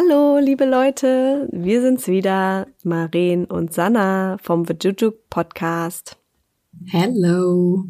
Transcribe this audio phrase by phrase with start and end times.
[0.00, 6.16] Hallo, liebe Leute, wir sind's wieder, Maren und Sanna vom Vajuju Podcast.
[6.86, 7.84] Hello.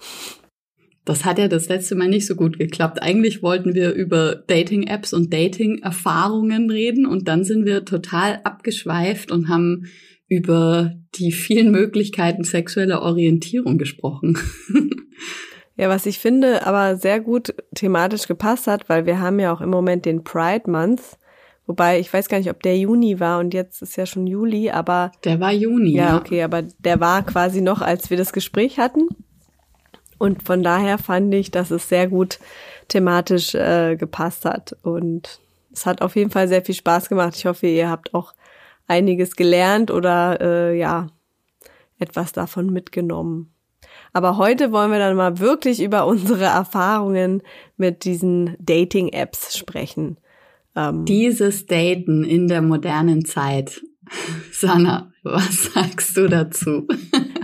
[1.03, 3.01] das hat ja das letzte Mal nicht so gut geklappt.
[3.01, 9.49] Eigentlich wollten wir über Dating-Apps und Dating-Erfahrungen reden und dann sind wir total abgeschweift und
[9.49, 9.87] haben
[10.27, 14.37] über die vielen Möglichkeiten sexueller Orientierung gesprochen.
[15.75, 19.61] Ja, was ich finde aber sehr gut thematisch gepasst hat, weil wir haben ja auch
[19.61, 21.01] im Moment den Pride Month.
[21.65, 24.69] Wobei, ich weiß gar nicht, ob der Juni war und jetzt ist ja schon Juli,
[24.69, 25.11] aber.
[25.23, 25.95] Der war Juni.
[25.95, 26.17] Ja, ja.
[26.17, 29.07] okay, aber der war quasi noch, als wir das Gespräch hatten.
[30.19, 32.39] Und von daher fand ich, dass es sehr gut
[32.89, 34.75] thematisch äh, gepasst hat.
[34.83, 35.39] Und
[35.71, 37.35] es hat auf jeden Fall sehr viel Spaß gemacht.
[37.35, 38.33] Ich hoffe, ihr habt auch
[38.87, 41.07] einiges gelernt oder äh, ja,
[41.99, 43.53] etwas davon mitgenommen.
[44.11, 47.41] Aber heute wollen wir dann mal wirklich über unsere Erfahrungen
[47.77, 50.17] mit diesen Dating-Apps sprechen.
[50.75, 53.81] Ähm, Dieses Daten in der modernen Zeit.
[54.51, 56.87] Sanna, was sagst du dazu?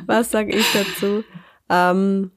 [0.05, 1.23] was sag ich dazu?
[1.69, 2.31] Ähm,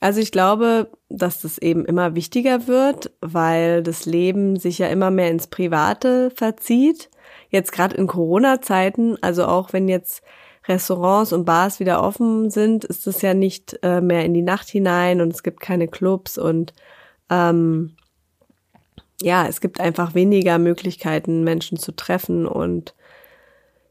[0.00, 5.10] also ich glaube, dass das eben immer wichtiger wird, weil das Leben sich ja immer
[5.10, 7.10] mehr ins Private verzieht.
[7.50, 10.22] Jetzt gerade in Corona-Zeiten, also auch wenn jetzt
[10.68, 14.68] Restaurants und Bars wieder offen sind, ist es ja nicht äh, mehr in die Nacht
[14.68, 16.74] hinein und es gibt keine Clubs und
[17.30, 17.96] ähm,
[19.20, 22.94] ja, es gibt einfach weniger Möglichkeiten, Menschen zu treffen und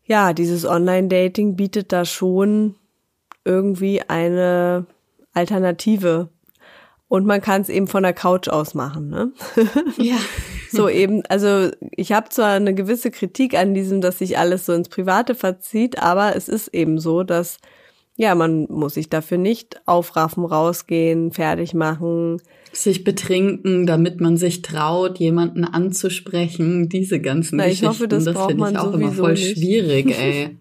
[0.05, 2.75] ja, dieses Online-Dating bietet da schon
[3.43, 4.85] irgendwie eine
[5.37, 6.29] Alternative.
[7.09, 9.31] Und man kann es eben von der Couch aus machen, ne?
[9.97, 10.17] Ja.
[10.69, 14.73] So eben, also ich habe zwar eine gewisse Kritik an diesem, dass sich alles so
[14.73, 17.59] ins Private verzieht, aber es ist eben so, dass
[18.17, 22.41] ja, man muss sich dafür nicht aufraffen, rausgehen, fertig machen.
[22.73, 27.87] Sich betrinken, damit man sich traut, jemanden anzusprechen, diese ganzen Na, ich Geschichten.
[27.89, 29.57] Hoffe, das, das finde ich auch immer voll nicht.
[29.57, 30.57] schwierig, ey.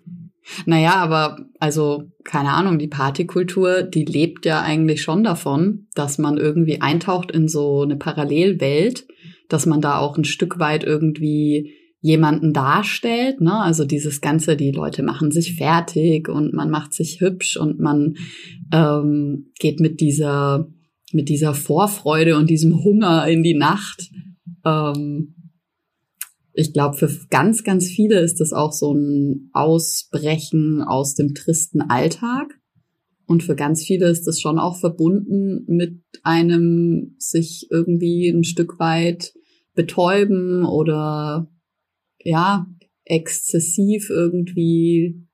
[0.64, 6.36] Naja, aber also, keine Ahnung, die Partykultur, die lebt ja eigentlich schon davon, dass man
[6.36, 9.06] irgendwie eintaucht in so eine Parallelwelt
[9.48, 13.54] dass man da auch ein Stück weit irgendwie jemanden darstellt, ne?
[13.54, 18.14] Also dieses ganze, die Leute machen sich fertig und man macht sich hübsch und man
[18.72, 20.68] ähm, geht mit dieser
[21.12, 24.10] mit dieser Vorfreude und diesem Hunger in die Nacht.
[24.64, 25.45] Ähm,
[26.56, 31.82] ich glaube, für ganz, ganz viele ist das auch so ein Ausbrechen aus dem tristen
[31.82, 32.58] Alltag.
[33.26, 38.78] Und für ganz viele ist das schon auch verbunden mit einem sich irgendwie ein Stück
[38.78, 39.34] weit
[39.74, 41.50] betäuben oder
[42.24, 42.66] ja,
[43.04, 45.26] exzessiv irgendwie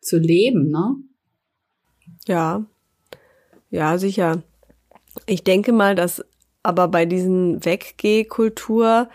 [0.00, 0.96] zu leben, ne?
[2.26, 2.66] Ja.
[3.70, 4.42] Ja, sicher.
[5.26, 6.24] Ich denke mal, dass
[6.64, 9.08] aber bei diesen Weggehkultur,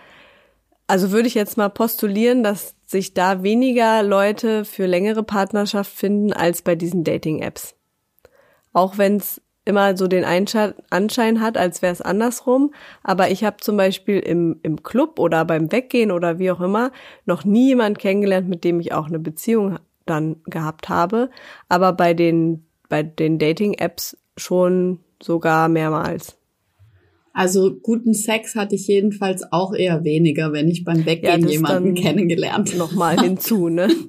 [0.91, 6.33] also würde ich jetzt mal postulieren, dass sich da weniger Leute für längere Partnerschaft finden
[6.33, 7.75] als bei diesen Dating-Apps.
[8.73, 12.73] Auch wenn es immer so den Anschein hat, als wäre es andersrum.
[13.03, 16.91] Aber ich habe zum Beispiel im, im Club oder beim Weggehen oder wie auch immer
[17.25, 21.29] noch nie jemand kennengelernt, mit dem ich auch eine Beziehung dann gehabt habe.
[21.69, 26.35] Aber bei den, bei den Dating-Apps schon sogar mehrmals.
[27.33, 31.93] Also guten Sex hatte ich jedenfalls auch eher weniger, wenn ich beim Weggehen ja, jemanden
[31.95, 32.77] kennengelernt habe.
[32.77, 33.89] Nochmal hinzu, ne?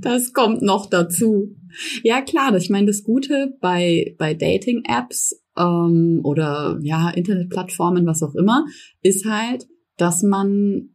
[0.00, 1.56] Das kommt noch dazu.
[2.02, 8.34] Ja, klar, ich meine, das Gute bei, bei Dating-Apps ähm, oder ja, Internetplattformen, was auch
[8.34, 8.66] immer,
[9.02, 10.90] ist halt, dass man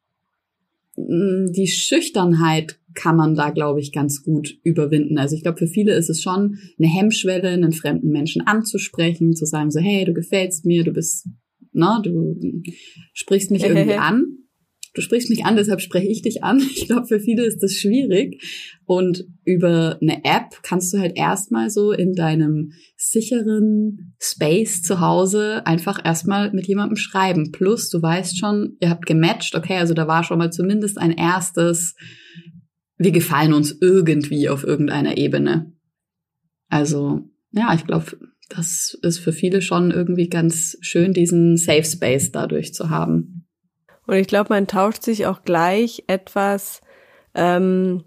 [0.96, 5.18] mh, mm, die Schüchternheit kann man da, glaube ich, ganz gut überwinden.
[5.18, 9.46] Also ich glaube, für viele ist es schon eine Hemmschwelle, einen fremden Menschen anzusprechen, zu
[9.46, 11.28] sagen so, hey, du gefällst mir, du bist,
[11.72, 12.36] ne, du
[13.14, 14.42] sprichst mich irgendwie an
[14.94, 16.62] du sprichst mich an, deshalb spreche ich dich an.
[16.82, 18.42] Ich glaube, für viele ist das schwierig.
[18.86, 25.66] Und über eine App kannst du halt erstmal so in deinem sicheren Space zu Hause
[25.66, 27.52] einfach erstmal mit jemandem schreiben.
[27.52, 31.12] Plus, du weißt schon, ihr habt gematcht, okay, also da war schon mal zumindest ein
[31.12, 31.96] erstes,
[33.04, 35.74] wir gefallen uns irgendwie auf irgendeiner Ebene.
[36.70, 37.22] Also,
[37.52, 38.18] ja, ich glaube,
[38.50, 43.48] das ist für viele schon irgendwie ganz schön, diesen Safe Space dadurch zu haben.
[44.08, 46.82] Und ich glaube, man tauscht sich auch gleich etwas
[47.34, 48.04] ähm,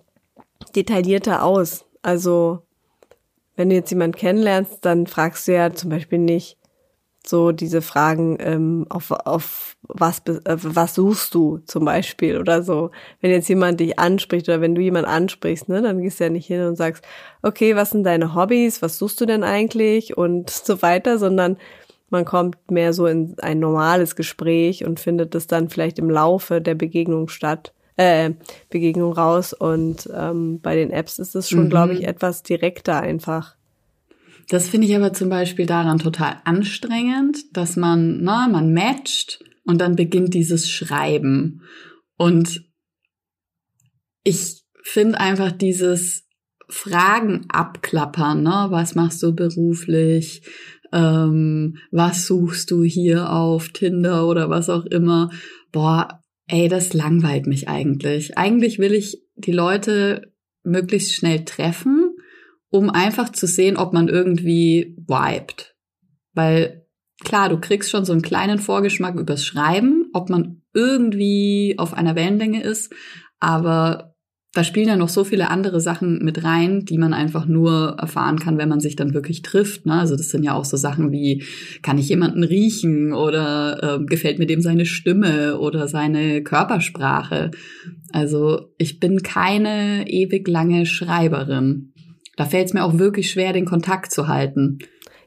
[0.77, 1.87] detaillierter aus.
[2.03, 2.67] Also
[3.57, 6.59] wenn du jetzt jemanden kennenlernst, dann fragst du ja zum Beispiel nicht,
[7.27, 12.91] so diese Fragen ähm, auf, auf was, äh, was suchst du zum Beispiel oder so.
[13.21, 16.31] Wenn jetzt jemand dich anspricht oder wenn du jemand ansprichst, ne, dann gehst du ja
[16.31, 17.05] nicht hin und sagst,
[17.43, 21.57] okay, was sind deine Hobbys, was suchst du denn eigentlich und so weiter, sondern
[22.11, 26.61] man kommt mehr so in ein normales Gespräch und findet es dann vielleicht im Laufe
[26.61, 28.31] der Begegnung statt, äh,
[28.71, 29.53] Begegnung raus.
[29.53, 31.71] Und ähm, bei den Apps ist es schon, mhm.
[31.71, 33.57] glaube ich, etwas direkter einfach.
[34.49, 39.81] Das finde ich aber zum Beispiel daran total anstrengend, dass man, na, man matcht und
[39.81, 41.63] dann beginnt dieses Schreiben.
[42.17, 42.65] Und
[44.23, 46.25] ich finde einfach dieses
[46.69, 48.67] Fragen abklappern, ne?
[48.71, 50.43] Was machst du beruflich?
[50.93, 55.31] Ähm, was suchst du hier auf Tinder oder was auch immer?
[55.73, 58.39] Boah, ey, das langweilt mich eigentlich.
[58.39, 60.33] Eigentlich will ich die Leute
[60.63, 62.04] möglichst schnell treffen
[62.75, 65.77] um einfach zu sehen, ob man irgendwie vibet.
[66.33, 66.89] Weil
[67.23, 72.17] klar, du kriegst schon so einen kleinen Vorgeschmack übers Schreiben, ob man irgendwie auf einer
[72.17, 72.93] Wellenlänge ist,
[73.39, 74.17] aber
[74.55, 78.41] da spielen ja noch so viele andere Sachen mit rein, die man einfach nur erfahren
[78.41, 79.87] kann, wenn man sich dann wirklich trifft.
[79.87, 79.95] Ne?
[79.95, 81.45] Also das sind ja auch so Sachen wie,
[81.83, 87.53] kann ich jemanden riechen oder äh, gefällt mir dem seine Stimme oder seine Körpersprache.
[88.13, 91.94] Also ich bin keine ewig lange Schreiberin.
[92.37, 94.79] Da fällt es mir auch wirklich schwer, den Kontakt zu halten.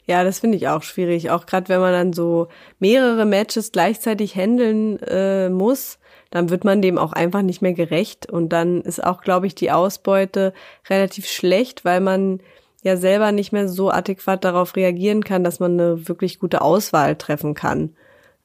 [0.06, 1.32] Ja, das finde ich auch schwierig.
[1.32, 2.48] Auch gerade wenn man dann so
[2.80, 6.00] mehrere Matches gleichzeitig handeln äh, muss,
[6.32, 8.30] dann wird man dem auch einfach nicht mehr gerecht.
[8.30, 10.54] Und dann ist auch, glaube ich, die Ausbeute
[10.90, 12.40] relativ schlecht, weil man
[12.84, 17.16] ja selber nicht mehr so adäquat darauf reagieren kann, dass man eine wirklich gute Auswahl
[17.18, 17.96] treffen kann.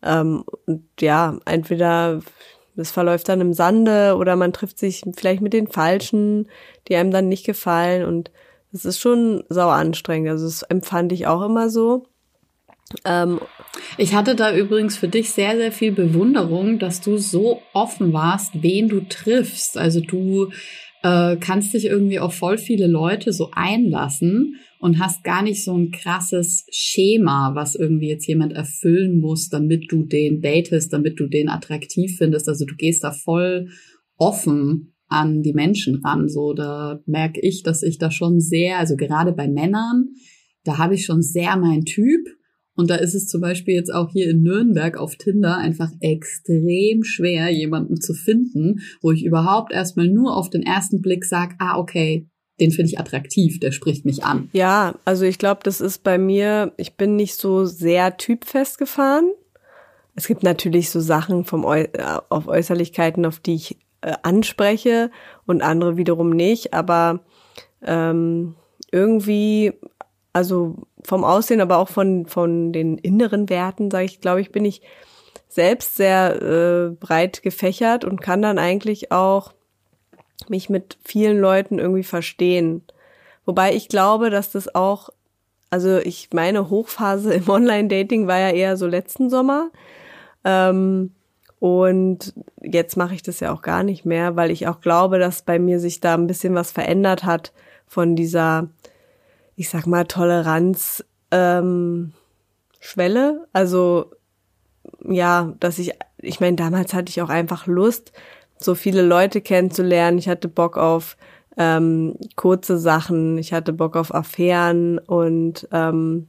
[0.02, 2.20] Ähm, und ja, entweder
[2.76, 6.48] es verläuft dann im Sande oder man trifft sich vielleicht mit den Falschen,
[6.88, 8.30] die einem dann nicht gefallen und
[8.72, 10.30] das ist schon sauer anstrengend.
[10.30, 12.06] Also das empfand ich auch immer so.
[13.04, 13.40] Ähm,
[13.96, 18.62] ich hatte da übrigens für dich sehr, sehr viel Bewunderung, dass du so offen warst,
[18.62, 19.78] wen du triffst.
[19.78, 20.50] Also du
[21.02, 25.76] äh, kannst dich irgendwie auf voll viele Leute so einlassen und hast gar nicht so
[25.76, 31.28] ein krasses Schema, was irgendwie jetzt jemand erfüllen muss, damit du den datest, damit du
[31.28, 32.48] den attraktiv findest.
[32.48, 33.68] Also du gehst da voll
[34.16, 36.28] offen an die Menschen ran.
[36.28, 40.08] So, da merke ich, dass ich da schon sehr, also gerade bei Männern,
[40.64, 42.26] da habe ich schon sehr mein Typ.
[42.74, 47.04] Und da ist es zum Beispiel jetzt auch hier in Nürnberg auf Tinder einfach extrem
[47.04, 51.78] schwer, jemanden zu finden, wo ich überhaupt erstmal nur auf den ersten Blick sage, ah,
[51.78, 52.28] okay,
[52.60, 54.48] den finde ich attraktiv, der spricht mich an.
[54.52, 59.30] Ja, also ich glaube, das ist bei mir, ich bin nicht so sehr typfest gefahren.
[60.14, 65.10] Es gibt natürlich so Sachen vom Äu äh, auf Äußerlichkeiten, auf die ich äh, anspreche
[65.46, 66.74] und andere wiederum nicht.
[66.74, 67.20] Aber
[67.82, 68.54] ähm,
[68.90, 69.72] irgendwie,
[70.32, 74.64] also vom Aussehen, aber auch von, von den inneren Werten, sage ich, glaube ich, bin
[74.64, 74.82] ich
[75.48, 79.52] selbst sehr äh, breit gefächert und kann dann eigentlich auch
[80.48, 82.82] mich mit vielen Leuten irgendwie verstehen.
[83.44, 85.10] Wobei ich glaube, dass das auch,
[85.70, 89.70] also ich meine Hochphase im Online-Dating war ja eher so letzten Sommer.
[90.44, 91.12] Ähm,
[91.62, 95.42] und jetzt mache ich das ja auch gar nicht mehr, weil ich auch glaube, dass
[95.42, 97.52] bei mir sich da ein bisschen was verändert hat
[97.86, 98.68] von dieser,
[99.54, 102.14] ich sag mal, Toleranz ähm,
[102.80, 103.46] Schwelle.
[103.52, 104.10] Also
[105.08, 108.10] ja, dass ich, ich meine, damals hatte ich auch einfach Lust,
[108.58, 110.18] so viele Leute kennenzulernen.
[110.18, 111.16] Ich hatte Bock auf
[111.56, 116.26] ähm, kurze Sachen, ich hatte Bock auf Affären und ähm,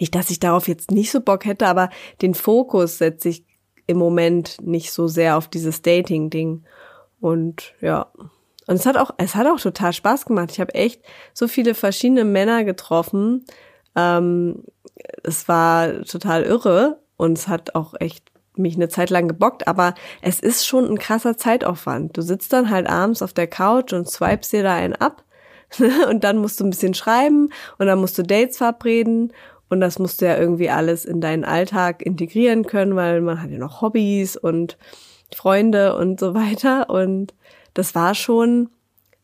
[0.00, 1.90] nicht, dass ich darauf jetzt nicht so Bock hätte, aber
[2.22, 3.45] den Fokus setze ich
[3.86, 6.64] im Moment nicht so sehr auf dieses Dating-Ding.
[7.20, 8.10] Und ja.
[8.66, 10.50] Und es hat auch, es hat auch total Spaß gemacht.
[10.50, 11.02] Ich habe echt
[11.32, 13.44] so viele verschiedene Männer getroffen.
[13.94, 14.64] Ähm,
[15.22, 19.94] es war total irre und es hat auch echt mich eine Zeit lang gebockt, aber
[20.22, 22.16] es ist schon ein krasser Zeitaufwand.
[22.16, 25.24] Du sitzt dann halt abends auf der Couch und swipest dir da einen ab
[26.10, 29.32] und dann musst du ein bisschen schreiben und dann musst du Dates verabreden
[29.68, 33.50] und das musst du ja irgendwie alles in deinen Alltag integrieren können, weil man hat
[33.50, 34.78] ja noch Hobbys und
[35.34, 36.88] Freunde und so weiter.
[36.88, 37.34] Und
[37.74, 38.70] das war schon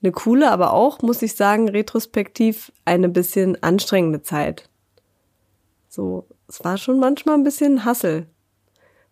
[0.03, 4.69] eine coole, aber auch, muss ich sagen, retrospektiv eine bisschen anstrengende Zeit.
[5.89, 8.27] So, es war schon manchmal ein bisschen Hassel.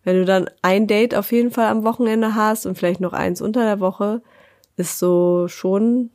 [0.03, 3.41] Wenn du dann ein Date auf jeden Fall am Wochenende hast und vielleicht noch eins
[3.41, 4.21] unter der Woche,
[4.75, 6.09] ist so schon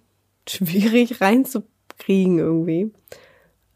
[0.47, 2.93] schwierig reinzukriegen irgendwie.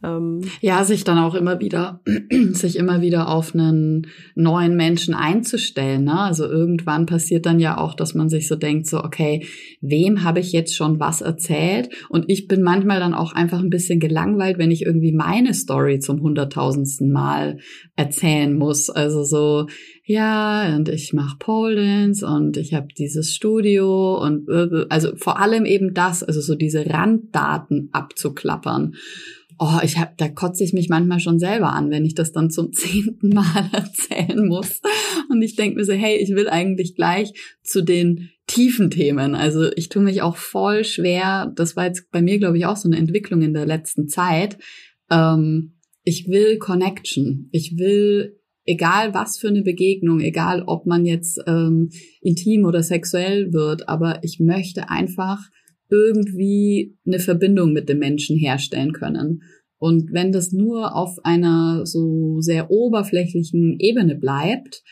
[0.03, 2.01] Ähm, ja, sich dann auch immer wieder,
[2.53, 6.05] sich immer wieder auf einen neuen Menschen einzustellen.
[6.05, 6.19] Ne?
[6.19, 9.47] Also irgendwann passiert dann ja auch, dass man sich so denkt, so, okay,
[9.83, 11.91] wem habe ich jetzt schon was erzählt?
[12.09, 15.99] Und ich bin manchmal dann auch einfach ein bisschen gelangweilt, wenn ich irgendwie meine Story
[15.99, 17.59] zum hunderttausendsten Mal
[17.95, 18.89] erzählen muss.
[18.89, 19.67] Also so,
[20.05, 25.39] ja, und ich mache Pole Dance und ich habe dieses Studio und äh, also vor
[25.39, 28.95] allem eben das, also so diese Randdaten abzuklappern
[29.61, 32.51] oh, ich hab, da kotze ich mich manchmal schon selber an, wenn ich das dann
[32.51, 34.81] zum zehnten Mal erzählen muss.
[35.29, 39.35] Und ich denke mir so, hey, ich will eigentlich gleich zu den tiefen Themen.
[39.35, 41.53] Also ich tue mich auch voll schwer.
[41.55, 44.59] Das war jetzt bei mir, glaube ich, auch so eine Entwicklung in der letzten Zeit.
[45.11, 47.49] Ähm, ich will Connection.
[47.53, 51.91] Ich will egal was für eine Begegnung, egal ob man jetzt ähm,
[52.23, 55.41] intim oder sexuell wird, aber ich möchte einfach
[55.91, 59.43] irgendwie eine Verbindung mit dem Menschen herstellen können.
[59.79, 64.83] Und wenn das nur auf einer so sehr oberflächlichen Ebene bleibt,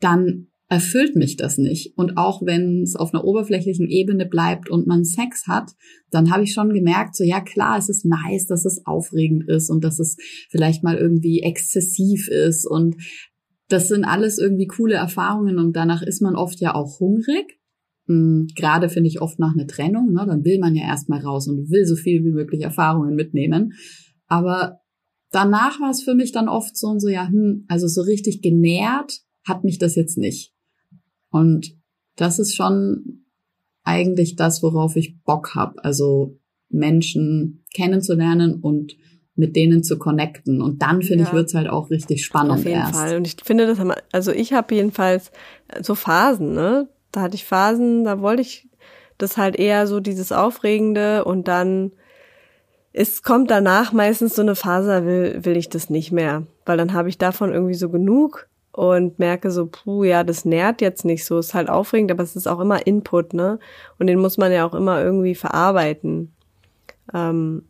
[0.00, 1.96] dann erfüllt mich das nicht.
[1.96, 5.72] Und auch wenn es auf einer oberflächlichen Ebene bleibt und man Sex hat,
[6.10, 9.70] dann habe ich schon gemerkt, so ja klar, es ist nice, dass es aufregend ist
[9.70, 10.16] und dass es
[10.50, 12.96] vielleicht mal irgendwie exzessiv ist und
[13.68, 17.58] das sind alles irgendwie coole Erfahrungen und danach ist man oft ja auch hungrig.
[18.06, 21.48] Hm, gerade finde ich oft nach einer Trennung, ne, dann will man ja erstmal raus
[21.48, 23.72] und will so viel wie möglich Erfahrungen mitnehmen.
[24.26, 24.80] Aber
[25.30, 28.42] danach war es für mich dann oft so und so, ja, hm, also so richtig
[28.42, 30.52] genährt hat mich das jetzt nicht.
[31.30, 31.76] Und
[32.16, 33.24] das ist schon
[33.82, 35.82] eigentlich das, worauf ich Bock habe.
[35.84, 38.96] Also Menschen kennenzulernen und
[39.36, 40.62] mit denen zu connecten.
[40.62, 41.28] Und dann, finde ja.
[41.28, 42.52] ich, wird's halt auch richtig spannend.
[42.52, 42.94] Auf jeden erst.
[42.94, 43.16] Fall.
[43.16, 43.78] Und ich finde das,
[44.12, 45.32] also ich habe jedenfalls
[45.82, 46.88] so Phasen, ne?
[47.14, 48.68] Da hatte ich Phasen, da wollte ich
[49.18, 51.92] das halt eher so dieses Aufregende und dann
[52.92, 56.92] es kommt danach meistens so eine Phase, will, will ich das nicht mehr, weil dann
[56.92, 61.24] habe ich davon irgendwie so genug und merke so, puh, ja, das nährt jetzt nicht
[61.24, 63.58] so, ist halt aufregend, aber es ist auch immer Input, ne?
[63.98, 66.32] Und den muss man ja auch immer irgendwie verarbeiten.
[67.12, 67.64] Ähm,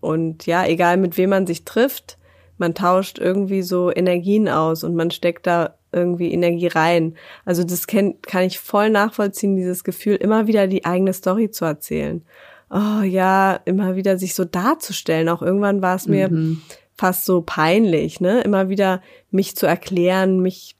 [0.00, 2.18] und ja, egal mit wem man sich trifft,
[2.56, 7.14] man tauscht irgendwie so Energien aus und man steckt da irgendwie Energie rein.
[7.44, 11.64] Also das kann, kann ich voll nachvollziehen, dieses Gefühl, immer wieder die eigene Story zu
[11.64, 12.24] erzählen.
[12.70, 15.28] Oh ja, immer wieder sich so darzustellen.
[15.28, 16.62] Auch irgendwann war es mir mhm.
[16.96, 18.40] fast so peinlich, ne?
[18.40, 20.76] Immer wieder mich zu erklären, mich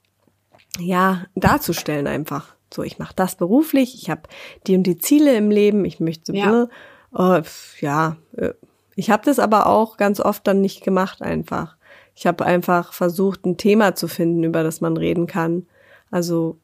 [0.78, 2.54] ja darzustellen einfach.
[2.72, 4.22] So, ich mache das beruflich, ich habe
[4.66, 6.68] die und die Ziele im Leben, ich möchte ja,
[7.12, 7.40] oh,
[7.80, 8.54] ja äh,
[8.94, 11.76] ich habe das aber auch ganz oft dann nicht gemacht einfach.
[12.14, 15.66] Ich habe einfach versucht, ein Thema zu finden, über das man reden kann.
[16.10, 16.58] Also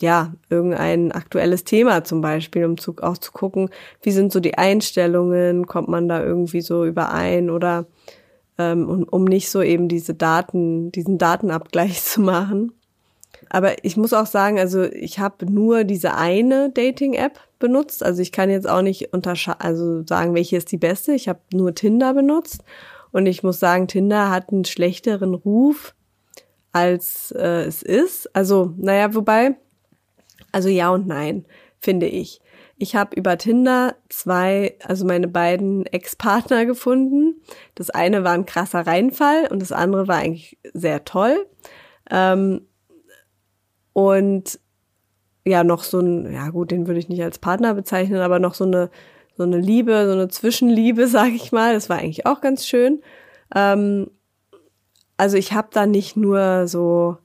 [0.00, 3.70] ja, irgendein aktuelles Thema zum Beispiel, um zu, auch zu gucken,
[4.02, 7.86] wie sind so die Einstellungen, kommt man da irgendwie so überein oder
[8.58, 12.72] ähm, um, um nicht so eben diese Daten, diesen Datenabgleich zu machen.
[13.48, 18.02] Aber ich muss auch sagen, also ich habe nur diese eine Dating-App benutzt.
[18.02, 21.12] Also ich kann jetzt auch nicht unterscheiden, also sagen, welche ist die beste.
[21.12, 22.64] Ich habe nur Tinder benutzt
[23.12, 25.94] und ich muss sagen, Tinder hat einen schlechteren Ruf,
[26.72, 28.34] als äh, es ist.
[28.34, 29.56] Also, naja, wobei,
[30.50, 31.44] also ja und nein,
[31.78, 32.40] finde ich.
[32.78, 37.40] Ich habe über Tinder zwei, also meine beiden Ex-Partner gefunden.
[37.74, 41.46] Das eine war ein krasser Reinfall und das andere war eigentlich sehr toll.
[42.10, 42.62] Ähm,
[43.92, 44.58] und
[45.44, 48.54] ja, noch so ein, ja gut, den würde ich nicht als Partner bezeichnen, aber noch
[48.54, 48.90] so eine
[49.36, 51.74] so eine Liebe, so eine Zwischenliebe, sag ich mal.
[51.74, 53.02] Das war eigentlich auch ganz schön.
[53.54, 54.10] Ähm,
[55.16, 57.16] also ich habe da nicht nur so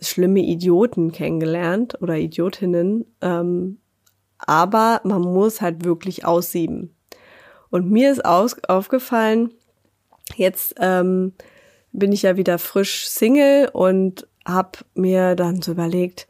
[0.00, 3.78] schlimme Idioten kennengelernt oder Idiotinnen, ähm,
[4.38, 6.96] aber man muss halt wirklich aussieben.
[7.70, 9.52] Und mir ist aus aufgefallen,
[10.36, 11.34] jetzt ähm,
[11.92, 16.26] bin ich ja wieder frisch Single und habe mir dann so überlegt,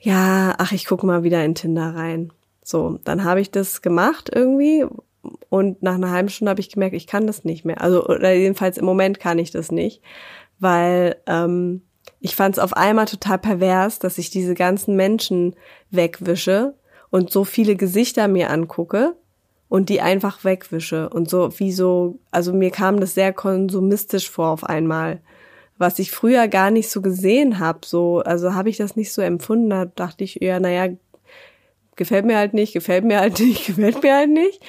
[0.00, 2.32] ja, ach, ich gucke mal wieder in Tinder rein.
[2.64, 4.84] So, dann habe ich das gemacht irgendwie
[5.50, 7.80] und nach einer halben Stunde habe ich gemerkt, ich kann das nicht mehr.
[7.80, 10.02] Also oder jedenfalls im Moment kann ich das nicht,
[10.58, 11.82] weil ähm,
[12.20, 15.54] ich fand es auf einmal total pervers, dass ich diese ganzen Menschen
[15.90, 16.74] wegwische
[17.10, 19.14] und so viele Gesichter mir angucke
[19.68, 24.48] und die einfach wegwische und so wie so, also mir kam das sehr konsumistisch vor
[24.48, 25.20] auf einmal,
[25.76, 27.80] was ich früher gar nicht so gesehen habe.
[27.84, 29.70] So, also habe ich das nicht so empfunden.
[29.70, 30.94] Da dachte ich eher, naja,
[31.96, 34.60] gefällt mir halt nicht, gefällt mir halt nicht, gefällt mir halt nicht.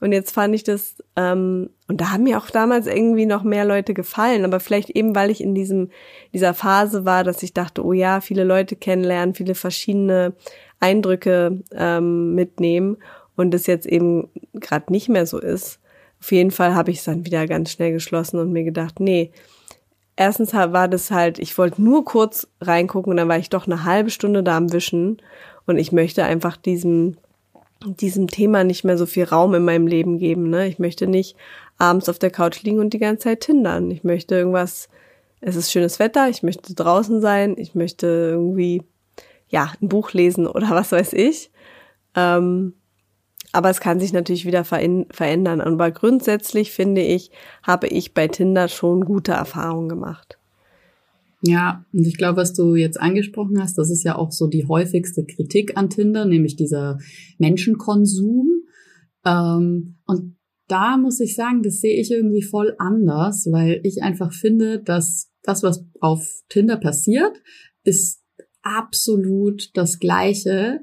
[0.00, 3.66] Und jetzt fand ich das, ähm, und da haben mir auch damals irgendwie noch mehr
[3.66, 5.90] Leute gefallen, aber vielleicht eben, weil ich in diesem,
[6.32, 10.32] dieser Phase war, dass ich dachte, oh ja, viele Leute kennenlernen, viele verschiedene
[10.80, 12.96] Eindrücke ähm, mitnehmen
[13.36, 15.78] und das jetzt eben gerade nicht mehr so ist,
[16.20, 19.32] Auf jeden Fall habe ich es dann wieder ganz schnell geschlossen und mir gedacht, nee,
[20.16, 23.84] erstens war das halt, ich wollte nur kurz reingucken und dann war ich doch eine
[23.84, 25.20] halbe Stunde da am Wischen
[25.70, 27.16] und ich möchte einfach diesem,
[27.84, 30.50] diesem Thema nicht mehr so viel Raum in meinem Leben geben.
[30.50, 30.68] Ne?
[30.68, 31.36] Ich möchte nicht
[31.78, 33.90] abends auf der Couch liegen und die ganze Zeit tindern.
[33.90, 34.88] Ich möchte irgendwas,
[35.40, 38.82] es ist schönes Wetter, ich möchte draußen sein, ich möchte irgendwie,
[39.48, 41.50] ja, ein Buch lesen oder was weiß ich.
[42.14, 42.74] Ähm,
[43.52, 45.60] aber es kann sich natürlich wieder verändern.
[45.60, 47.30] Aber grundsätzlich finde ich,
[47.62, 50.39] habe ich bei Tinder schon gute Erfahrungen gemacht.
[51.42, 54.66] Ja, und ich glaube, was du jetzt angesprochen hast, das ist ja auch so die
[54.66, 56.98] häufigste Kritik an Tinder, nämlich dieser
[57.38, 58.62] Menschenkonsum.
[59.24, 60.36] Ähm, und
[60.68, 65.30] da muss ich sagen, das sehe ich irgendwie voll anders, weil ich einfach finde, dass
[65.42, 67.42] das, was auf Tinder passiert,
[67.84, 68.22] ist
[68.62, 70.80] absolut das Gleiche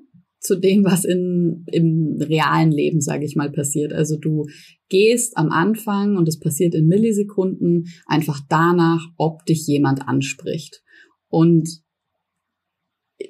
[0.47, 3.93] zu dem, was in, im realen Leben, sage ich mal, passiert.
[3.93, 4.45] Also du
[4.89, 10.81] gehst am Anfang, und es passiert in Millisekunden, einfach danach, ob dich jemand anspricht.
[11.29, 11.69] Und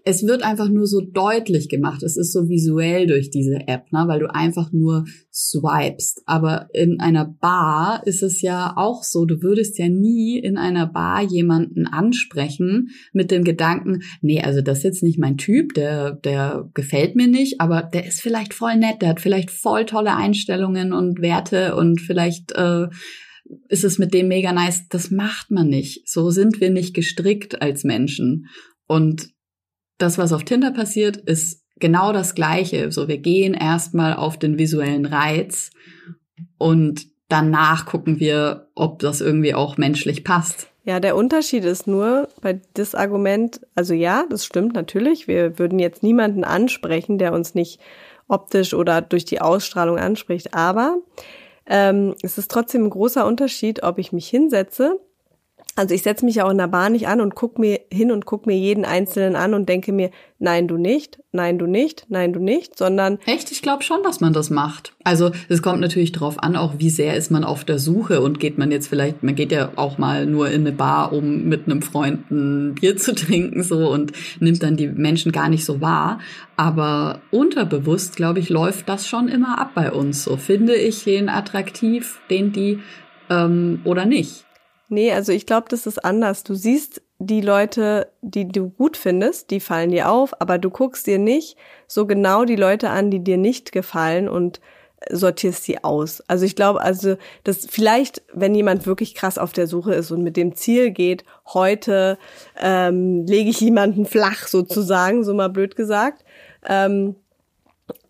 [0.03, 2.03] es wird einfach nur so deutlich gemacht.
[2.03, 4.03] Es ist so visuell durch diese App, ne?
[4.07, 6.23] weil du einfach nur swipest.
[6.25, 10.87] Aber in einer Bar ist es ja auch so, du würdest ja nie in einer
[10.87, 16.11] Bar jemanden ansprechen mit dem Gedanken, nee, also das ist jetzt nicht mein Typ, der,
[16.11, 20.15] der gefällt mir nicht, aber der ist vielleicht voll nett, der hat vielleicht voll tolle
[20.15, 22.87] Einstellungen und Werte und vielleicht äh,
[23.69, 24.89] ist es mit dem mega nice.
[24.89, 26.09] Das macht man nicht.
[26.09, 28.47] So sind wir nicht gestrickt als Menschen.
[28.87, 29.29] Und
[29.97, 32.91] das, was auf Tinder passiert, ist genau das Gleiche.
[32.91, 35.71] So, wir gehen erstmal auf den visuellen Reiz
[36.57, 40.67] und danach gucken wir, ob das irgendwie auch menschlich passt.
[40.83, 45.27] Ja, der Unterschied ist nur bei das Argument, also ja, das stimmt natürlich.
[45.27, 47.81] Wir würden jetzt niemanden ansprechen, der uns nicht
[48.29, 50.53] optisch oder durch die Ausstrahlung anspricht.
[50.53, 50.97] Aber
[51.65, 54.97] ähm, es ist trotzdem ein großer Unterschied, ob ich mich hinsetze
[55.77, 58.25] also ich setze mich auch in der Bahn nicht an und guck mir hin und
[58.25, 62.33] guck mir jeden Einzelnen an und denke mir, nein, du nicht, nein, du nicht, nein,
[62.33, 63.19] du nicht, sondern.
[63.27, 63.51] Echt?
[63.51, 64.93] Ich glaube schon, dass man das macht.
[65.03, 68.39] Also es kommt natürlich darauf an, auch wie sehr ist man auf der Suche und
[68.39, 71.67] geht man jetzt vielleicht, man geht ja auch mal nur in eine Bar, um mit
[71.67, 75.79] einem Freund ein Bier zu trinken so und nimmt dann die Menschen gar nicht so
[75.79, 76.17] wahr.
[76.55, 80.23] Aber unterbewusst, glaube ich, läuft das schon immer ab bei uns.
[80.23, 82.79] So finde ich den attraktiv, den die
[83.29, 84.46] ähm, oder nicht.
[84.89, 86.43] Nee, also ich glaube, das ist anders.
[86.43, 91.07] Du siehst die Leute, die du gut findest, die fallen dir auf, aber du guckst
[91.07, 94.61] dir nicht so genau die Leute an, die dir nicht gefallen und
[95.09, 96.21] sortierst sie aus.
[96.27, 100.23] Also ich glaube, also dass vielleicht, wenn jemand wirklich krass auf der Suche ist und
[100.23, 101.23] mit dem Ziel geht,
[101.53, 102.17] heute
[102.59, 106.23] ähm, lege ich jemanden flach sozusagen, so mal blöd gesagt,
[106.67, 107.15] ähm,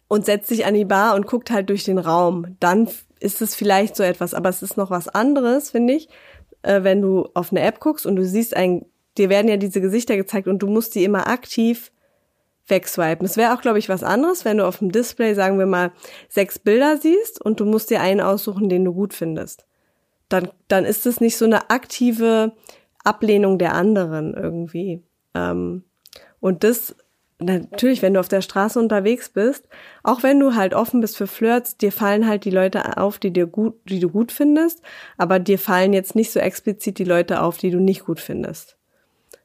[0.07, 2.87] und setzt sich an die Bar und guckt halt durch den Raum, dann
[3.19, 6.07] ist es vielleicht so etwas, aber es ist noch was anderes, finde ich,
[6.61, 8.85] äh, wenn du auf eine App guckst und du siehst ein,
[9.17, 11.91] dir werden ja diese Gesichter gezeigt und du musst die immer aktiv
[12.67, 13.25] wegswipen.
[13.25, 15.91] Es wäre auch, glaube ich, was anderes, wenn du auf dem Display, sagen wir mal,
[16.29, 19.65] sechs Bilder siehst und du musst dir einen aussuchen, den du gut findest.
[20.29, 22.53] Dann, dann ist es nicht so eine aktive
[23.03, 25.01] Ablehnung der anderen irgendwie.
[25.33, 25.83] Ähm,
[26.39, 26.95] und das
[27.39, 29.67] natürlich, wenn du auf der Straße unterwegs bist,
[30.03, 33.31] auch wenn du halt offen bist für Flirts, dir fallen halt die Leute auf, die
[33.31, 34.81] dir gut, die du gut findest,
[35.17, 38.77] aber dir fallen jetzt nicht so explizit die Leute auf, die du nicht gut findest.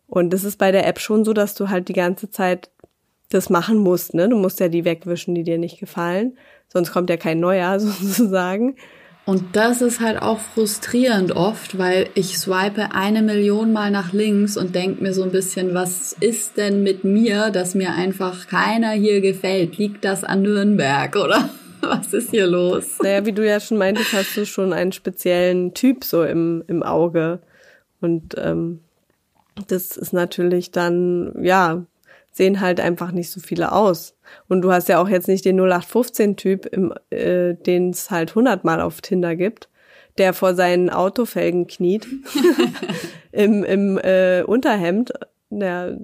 [0.07, 2.71] Und das ist bei der App schon so, dass du halt die ganze Zeit
[3.31, 4.29] das machen musst, ne?
[4.29, 6.37] Du musst ja die wegwischen, die dir nicht gefallen,
[6.69, 8.77] sonst kommt ja kein neuer sozusagen.
[9.25, 14.57] Und das ist halt auch frustrierend oft, weil ich swipe eine Million Mal nach links
[14.57, 18.91] und denk mir so ein bisschen, was ist denn mit mir, dass mir einfach keiner
[18.91, 19.79] hier gefällt?
[19.79, 22.99] Liegt das an Nürnberg oder was ist hier los?
[23.01, 26.83] Naja, wie du ja schon meintest, hast du schon einen speziellen Typ so im, im
[26.83, 27.39] Auge.
[28.01, 28.81] Und ähm,
[29.69, 31.87] das ist natürlich dann, ja,
[32.33, 34.17] sehen halt einfach nicht so viele aus.
[34.49, 36.71] Und du hast ja auch jetzt nicht den 0815-Typ,
[37.11, 39.69] äh, den es halt hundertmal auf Tinder gibt,
[40.19, 42.07] der vor seinen Autofelgen kniet,
[43.33, 45.13] im, im äh, Unterhemd.
[45.51, 45.99] Der,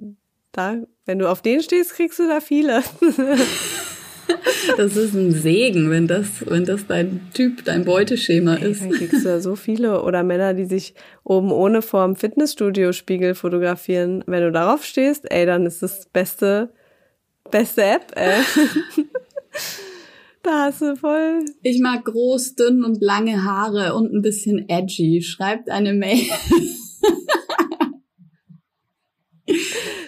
[0.51, 2.83] da, wenn du auf den stehst, kriegst du da viele.
[4.77, 8.81] Das ist ein Segen, wenn das, wenn das dein Typ, dein Beuteschema ist.
[8.81, 10.03] Dann kriegst du ja so viele.
[10.03, 14.23] Oder Männer, die sich oben ohne vorm Fitnessstudio-Spiegel fotografieren.
[14.27, 16.71] Wenn du darauf stehst, ey, dann ist das beste,
[17.51, 18.41] beste App, ey.
[20.41, 21.43] Da hast du voll.
[21.63, 25.21] Ich mag groß, dünn und lange Haare und ein bisschen edgy.
[25.21, 26.23] Schreibt eine Mail.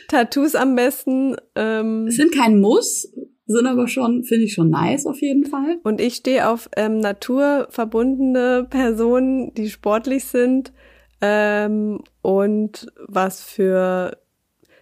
[0.08, 1.36] Tattoos am besten.
[1.56, 2.08] Ähm.
[2.08, 3.12] Es sind kein Muss,
[3.52, 5.80] sind aber schon, finde ich schon nice auf jeden Fall.
[5.84, 10.74] Und ich stehe auf ähm, naturverbundene Personen, die sportlich sind
[11.22, 14.18] ähm, und was für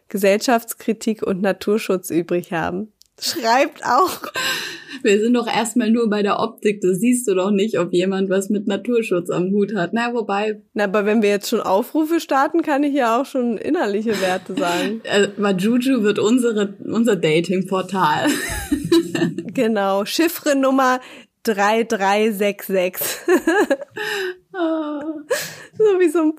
[0.08, 2.92] Gesellschaftskritik und Naturschutz übrig haben.
[3.22, 4.22] Schreibt auch.
[5.04, 6.82] Wir sind doch erstmal nur bei der Optik.
[6.82, 9.94] Das siehst du doch nicht, ob jemand was mit Naturschutz am Hut hat.
[9.94, 10.62] Na, wobei.
[10.74, 14.56] Na, aber wenn wir jetzt schon Aufrufe starten, kann ich ja auch schon innerliche Werte
[14.56, 15.02] sagen.
[15.04, 18.30] äh, Majuju wird unsere, unser Dating-Portal.
[19.54, 20.06] genau.
[20.06, 21.00] Chiffre Nummer
[21.44, 23.08] 3366.
[25.78, 26.34] so wie so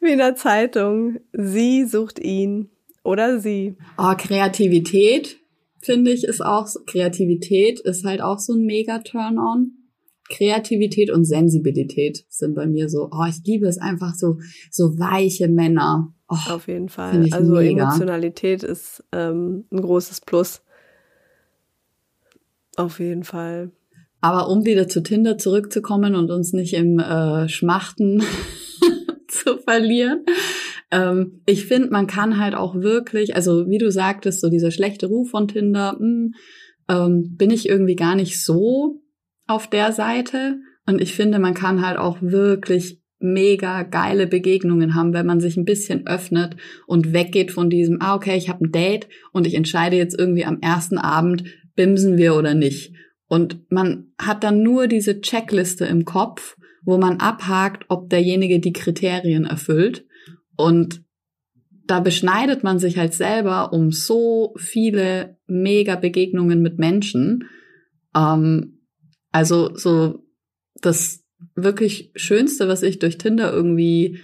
[0.00, 1.18] wie in der Zeitung.
[1.32, 2.70] Sie sucht ihn
[3.02, 3.76] oder sie.
[3.98, 5.37] Oh, Kreativität
[5.80, 9.72] finde ich, ist auch, Kreativität ist halt auch so ein mega Turn-on.
[10.28, 14.38] Kreativität und Sensibilität sind bei mir so, oh, ich liebe es einfach so,
[14.70, 16.12] so weiche Männer.
[16.28, 17.26] Oh, Auf jeden Fall.
[17.30, 17.84] Also mega.
[17.84, 20.60] Emotionalität ist ähm, ein großes Plus.
[22.76, 23.72] Auf jeden Fall.
[24.20, 28.22] Aber um wieder zu Tinder zurückzukommen und uns nicht im äh, Schmachten
[29.28, 30.24] zu verlieren,
[30.90, 35.06] ähm, ich finde, man kann halt auch wirklich, also wie du sagtest, so dieser schlechte
[35.06, 36.34] Ruf von Tinder, mh, hm,
[36.88, 39.02] ähm, bin ich irgendwie gar nicht so
[39.46, 40.58] auf der Seite.
[40.86, 45.56] Und ich finde, man kann halt auch wirklich mega geile Begegnungen haben, wenn man sich
[45.56, 49.54] ein bisschen öffnet und weggeht von diesem, ah, okay, ich habe ein Date und ich
[49.54, 52.94] entscheide jetzt irgendwie am ersten Abend, bimsen wir oder nicht.
[53.26, 58.72] Und man hat dann nur diese Checkliste im Kopf, wo man abhakt, ob derjenige die
[58.72, 60.06] Kriterien erfüllt.
[60.58, 61.02] Und
[61.86, 67.48] da beschneidet man sich halt selber um so viele mega Begegnungen mit Menschen.
[68.14, 68.80] Ähm,
[69.32, 70.26] also so
[70.82, 74.18] das wirklich Schönste, was ich durch Tinder irgendwie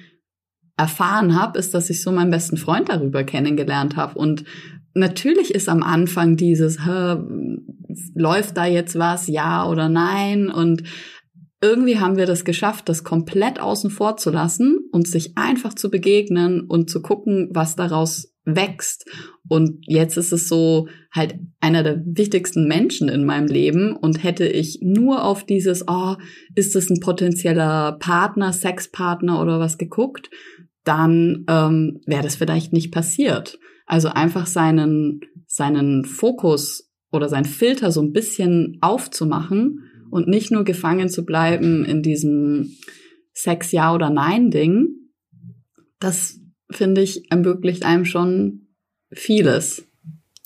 [0.77, 4.19] erfahren habe, ist, dass ich so meinen besten Freund darüber kennengelernt habe.
[4.19, 4.45] Und
[4.95, 6.81] natürlich ist am Anfang dieses,
[8.15, 10.51] läuft da jetzt was, ja oder nein?
[10.51, 10.83] Und
[11.65, 15.91] irgendwie haben wir das geschafft, das komplett außen vor zu lassen und sich einfach zu
[15.91, 19.11] begegnen und zu gucken, was daraus wächst.
[19.49, 23.97] Und jetzt ist es so halt einer der wichtigsten Menschen in meinem Leben.
[23.97, 26.17] Und hätte ich nur auf dieses, oh,
[26.55, 30.29] ist das ein potenzieller Partner, Sexpartner oder was geguckt,
[30.85, 33.59] dann ähm, wäre das vielleicht nicht passiert.
[33.87, 39.81] Also einfach seinen, seinen Fokus oder sein Filter so ein bisschen aufzumachen
[40.15, 42.77] und nicht nur gefangen zu bleiben in diesem
[43.33, 44.91] Sex ja oder nein Ding,
[45.99, 46.39] das
[46.71, 48.69] finde ich ermöglicht einem schon
[49.11, 49.89] vieles.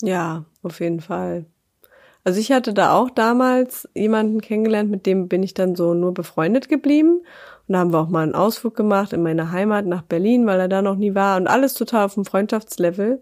[0.01, 1.45] Ja, auf jeden Fall.
[2.23, 6.15] Also ich hatte da auch damals jemanden kennengelernt, mit dem bin ich dann so nur
[6.15, 7.19] befreundet geblieben.
[7.67, 10.59] Und da haben wir auch mal einen Ausflug gemacht in meine Heimat nach Berlin, weil
[10.59, 13.21] er da noch nie war und alles total auf dem Freundschaftslevel.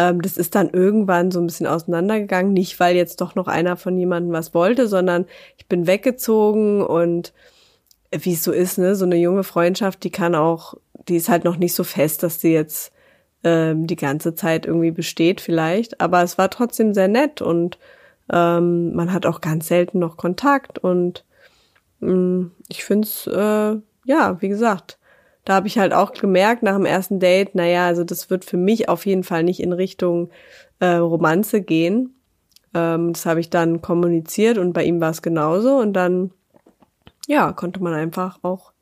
[0.00, 3.76] Ähm, das ist dann irgendwann so ein bisschen auseinandergegangen, nicht weil jetzt doch noch einer
[3.76, 5.26] von jemandem was wollte, sondern
[5.58, 7.34] ich bin weggezogen und
[8.10, 10.74] wie es so ist, ne, so eine junge Freundschaft, die kann auch,
[11.08, 12.92] die ist halt noch nicht so fest, dass sie jetzt
[13.44, 17.78] ähm, die ganze Zeit irgendwie besteht vielleicht, aber es war trotzdem sehr nett und
[18.32, 21.26] ähm, man hat auch ganz selten noch Kontakt und
[22.00, 24.98] mh, mm, ich finde es, äh, ja, wie gesagt,
[25.44, 28.56] da habe ich halt auch gemerkt nach dem ersten Date, naja, also das wird für
[28.56, 30.30] mich auf jeden Fall nicht in Richtung
[30.80, 32.14] äh, Romanze gehen.
[32.74, 36.30] Ähm, das habe ich dann kommuniziert und bei ihm war es genauso und dann,
[37.26, 38.72] ja, konnte man einfach auch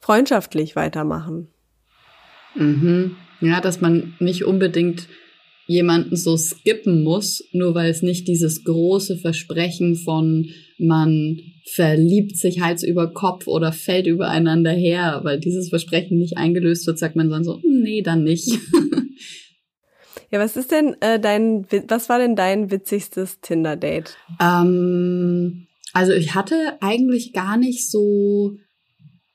[0.00, 1.48] freundschaftlich weitermachen.
[2.54, 3.16] Mhm.
[3.40, 5.08] Ja, dass man nicht unbedingt
[5.66, 10.48] jemanden so skippen muss, nur weil es nicht dieses große Versprechen von
[10.78, 16.86] man verliebt sich Hals über Kopf oder fällt übereinander her, weil dieses Versprechen nicht eingelöst
[16.86, 18.48] wird, sagt man dann so, hm, nee, dann nicht.
[20.30, 24.16] ja, was ist denn äh, dein, was war denn dein witzigstes Tinder-Date?
[24.40, 28.56] Ähm, also ich hatte eigentlich gar nicht so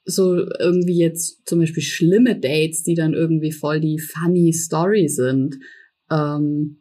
[0.04, 5.58] so irgendwie jetzt zum Beispiel schlimme Dates, die dann irgendwie voll die funny Story sind.
[6.12, 6.78] Ähm,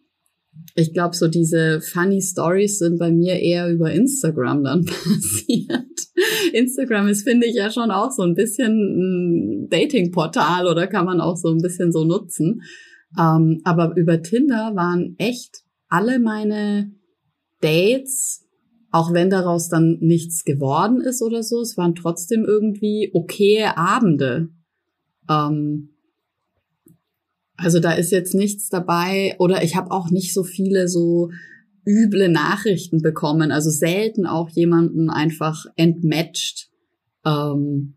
[0.74, 5.86] ich glaube, so diese funny Stories sind bei mir eher über Instagram dann passiert.
[6.52, 11.20] Instagram ist, finde ich, ja schon auch so ein bisschen ein Dating-Portal oder kann man
[11.20, 12.62] auch so ein bisschen so nutzen.
[13.18, 16.92] Ähm, aber über Tinder waren echt alle meine
[17.60, 18.46] Dates,
[18.90, 24.48] auch wenn daraus dann nichts geworden ist oder so, es waren trotzdem irgendwie okaye Abende.
[25.28, 25.90] Ähm,
[27.62, 31.30] also da ist jetzt nichts dabei oder ich habe auch nicht so viele so
[31.86, 33.52] üble Nachrichten bekommen.
[33.52, 36.68] Also selten auch jemanden einfach entmatcht.
[37.24, 37.94] Ähm,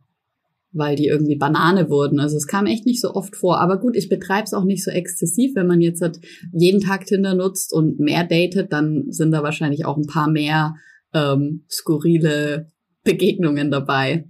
[0.73, 2.19] weil die irgendwie Banane wurden.
[2.19, 3.61] Also es kam echt nicht so oft vor.
[3.61, 5.55] Aber gut, ich betreibe es auch nicht so exzessiv.
[5.55, 6.19] Wenn man jetzt halt
[6.51, 10.75] jeden Tag Tinder nutzt und mehr datet, dann sind da wahrscheinlich auch ein paar mehr
[11.13, 12.71] ähm, skurrile
[13.03, 14.27] Begegnungen dabei.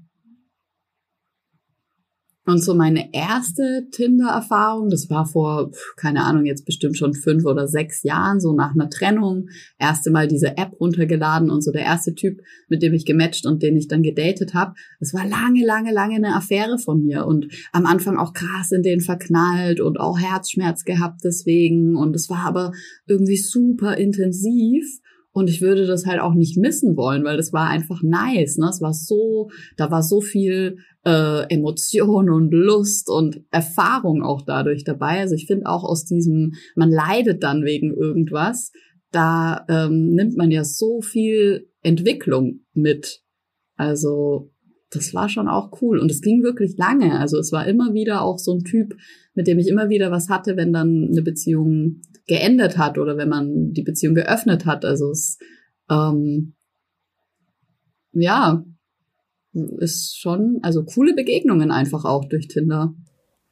[2.45, 7.69] Und so meine erste Tinder-Erfahrung, das war vor, keine Ahnung, jetzt bestimmt schon fünf oder
[7.69, 9.47] sechs Jahren, so nach einer Trennung,
[9.79, 13.63] erste Mal diese App runtergeladen und so der erste Typ, mit dem ich gematcht und
[13.63, 17.47] den ich dann gedatet habe, das war lange, lange, lange eine Affäre von mir und
[17.71, 22.45] am Anfang auch krass in den verknallt und auch Herzschmerz gehabt deswegen und es war
[22.45, 22.73] aber
[23.07, 24.83] irgendwie super intensiv
[25.33, 28.57] und ich würde das halt auch nicht missen wollen, weil das war einfach nice.
[28.57, 28.69] Ne?
[28.69, 34.83] Es war so, da war so viel äh, Emotion und Lust und Erfahrung auch dadurch
[34.83, 35.19] dabei.
[35.19, 38.71] Also ich finde auch aus diesem, man leidet dann wegen irgendwas,
[39.11, 43.21] da ähm, nimmt man ja so viel Entwicklung mit.
[43.75, 44.51] Also
[44.91, 45.99] das war schon auch cool.
[45.99, 47.19] Und es ging wirklich lange.
[47.19, 48.95] Also es war immer wieder auch so ein Typ,
[49.33, 53.29] mit dem ich immer wieder was hatte, wenn dann eine Beziehung geendet hat oder wenn
[53.29, 54.85] man die Beziehung geöffnet hat.
[54.85, 55.37] Also es
[55.89, 56.53] ähm,
[58.13, 58.63] ja
[59.53, 62.93] ist schon, also coole Begegnungen einfach auch durch Tinder.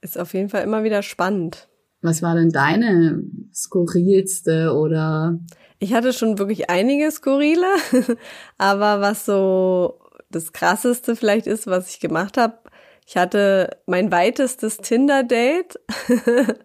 [0.02, 1.68] Ist auf jeden Fall immer wieder spannend.
[2.02, 5.40] Was war denn deine skurrilste oder?
[5.80, 7.68] Ich hatte schon wirklich einige skurrile,
[8.58, 12.58] aber was so das krasseste vielleicht ist, was ich gemacht habe,
[13.06, 15.80] ich hatte mein weitestes Tinder-Date.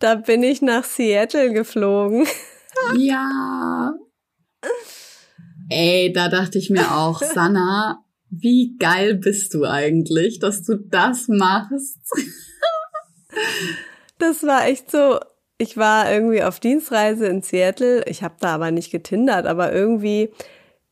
[0.00, 2.26] Da bin ich nach Seattle geflogen.
[2.98, 3.94] ja.
[5.70, 8.03] Ey, da dachte ich mir auch, Sanna,
[8.40, 11.98] wie geil bist du eigentlich, dass du das machst?
[14.18, 15.18] das war echt so.
[15.56, 18.04] Ich war irgendwie auf Dienstreise in Seattle.
[18.06, 20.30] Ich habe da aber nicht getindert, aber irgendwie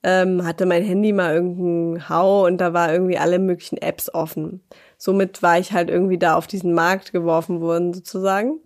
[0.04, 4.62] ähm, hatte mein Handy mal irgendeinen Hau und da war irgendwie alle möglichen Apps offen.
[4.98, 8.60] Somit war ich halt irgendwie da auf diesen Markt geworfen worden sozusagen.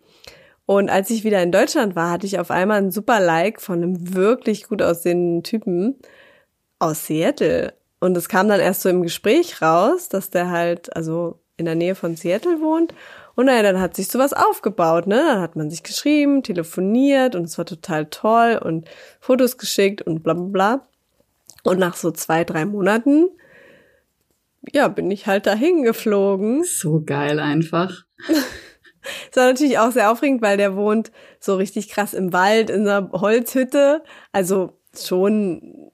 [0.66, 3.82] Und als ich wieder in Deutschland war, hatte ich auf einmal einen super Like von
[3.82, 5.96] einem wirklich gut aussehenden Typen
[6.78, 7.72] aus Seattle.
[8.00, 11.74] Und es kam dann erst so im Gespräch raus, dass der halt, also in der
[11.74, 12.94] Nähe von Seattle wohnt.
[13.34, 15.16] Und naja, dann hat sich sowas aufgebaut, ne?
[15.16, 18.88] Dann hat man sich geschrieben, telefoniert und es war total toll und
[19.20, 20.88] Fotos geschickt und bla bla bla.
[21.64, 23.28] Und nach so zwei, drei Monaten,
[24.72, 26.64] ja, bin ich halt dahin geflogen.
[26.64, 28.04] So geil einfach.
[29.30, 32.88] Es war natürlich auch sehr aufregend, weil der wohnt so richtig krass im Wald in
[32.88, 34.02] einer Holzhütte.
[34.32, 35.92] Also schon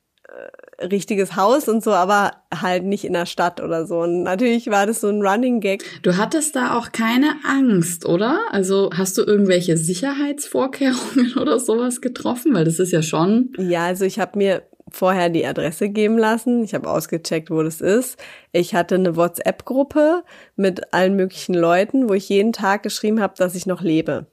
[0.91, 4.01] richtiges Haus und so, aber halt nicht in der Stadt oder so.
[4.01, 5.85] Und natürlich war das so ein Running Gag.
[6.03, 8.41] Du hattest da auch keine Angst, oder?
[8.51, 12.55] Also hast du irgendwelche Sicherheitsvorkehrungen oder sowas getroffen?
[12.55, 13.53] Weil das ist ja schon.
[13.59, 16.63] Ja, also ich habe mir vorher die Adresse geben lassen.
[16.65, 18.19] Ich habe ausgecheckt, wo das ist.
[18.53, 20.23] Ich hatte eine WhatsApp-Gruppe
[20.57, 24.27] mit allen möglichen Leuten, wo ich jeden Tag geschrieben habe, dass ich noch lebe.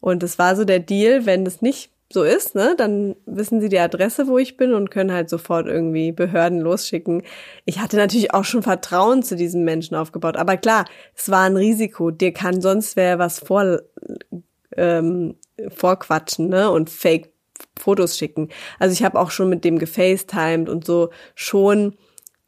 [0.00, 3.68] Und es war so der Deal, wenn das nicht so ist, ne, dann wissen sie
[3.68, 7.22] die Adresse, wo ich bin und können halt sofort irgendwie Behörden losschicken.
[7.64, 10.36] Ich hatte natürlich auch schon Vertrauen zu diesem Menschen aufgebaut.
[10.36, 12.12] Aber klar, es war ein Risiko.
[12.12, 13.80] Dir kann sonst wer was vor,
[14.76, 15.34] ähm,
[15.74, 17.32] vorquatschen, ne, und Fake
[17.78, 18.50] Fotos schicken.
[18.78, 21.96] Also ich habe auch schon mit dem gefacetimed und so schon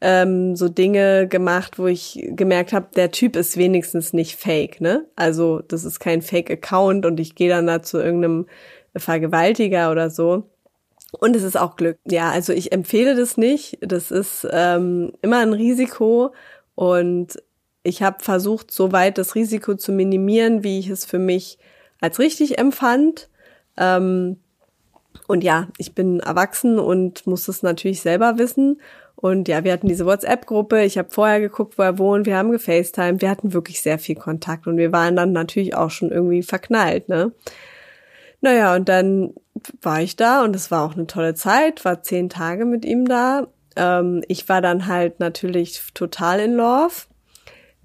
[0.01, 5.07] ähm, so Dinge gemacht, wo ich gemerkt habe, der Typ ist wenigstens nicht fake, ne?
[5.16, 8.47] Also das ist kein Fake-Account und ich gehe dann da zu irgendeinem
[8.96, 10.44] Vergewaltiger oder so.
[11.12, 11.98] Und es ist auch Glück.
[12.07, 13.79] Ja, also ich empfehle das nicht.
[13.81, 16.35] Das ist ähm, immer ein Risiko
[16.74, 17.42] und
[17.83, 21.59] ich habe versucht, so weit das Risiko zu minimieren, wie ich es für mich
[22.01, 23.29] als richtig empfand.
[23.77, 24.38] Ähm,
[25.27, 28.81] und ja, ich bin erwachsen und muss es natürlich selber wissen.
[29.14, 30.85] Und ja, wir hatten diese WhatsApp-Gruppe.
[30.85, 32.27] Ich habe vorher geguckt, wo er wohnt.
[32.27, 33.20] Wir haben gefacetimed.
[33.20, 37.09] Wir hatten wirklich sehr viel Kontakt und wir waren dann natürlich auch schon irgendwie verknallt,
[37.09, 37.33] ne?
[38.40, 39.35] Naja, und dann
[39.83, 43.07] war ich da und es war auch eine tolle Zeit, war zehn Tage mit ihm
[43.07, 43.48] da.
[43.77, 46.94] Ähm, ich war dann halt natürlich total in Love.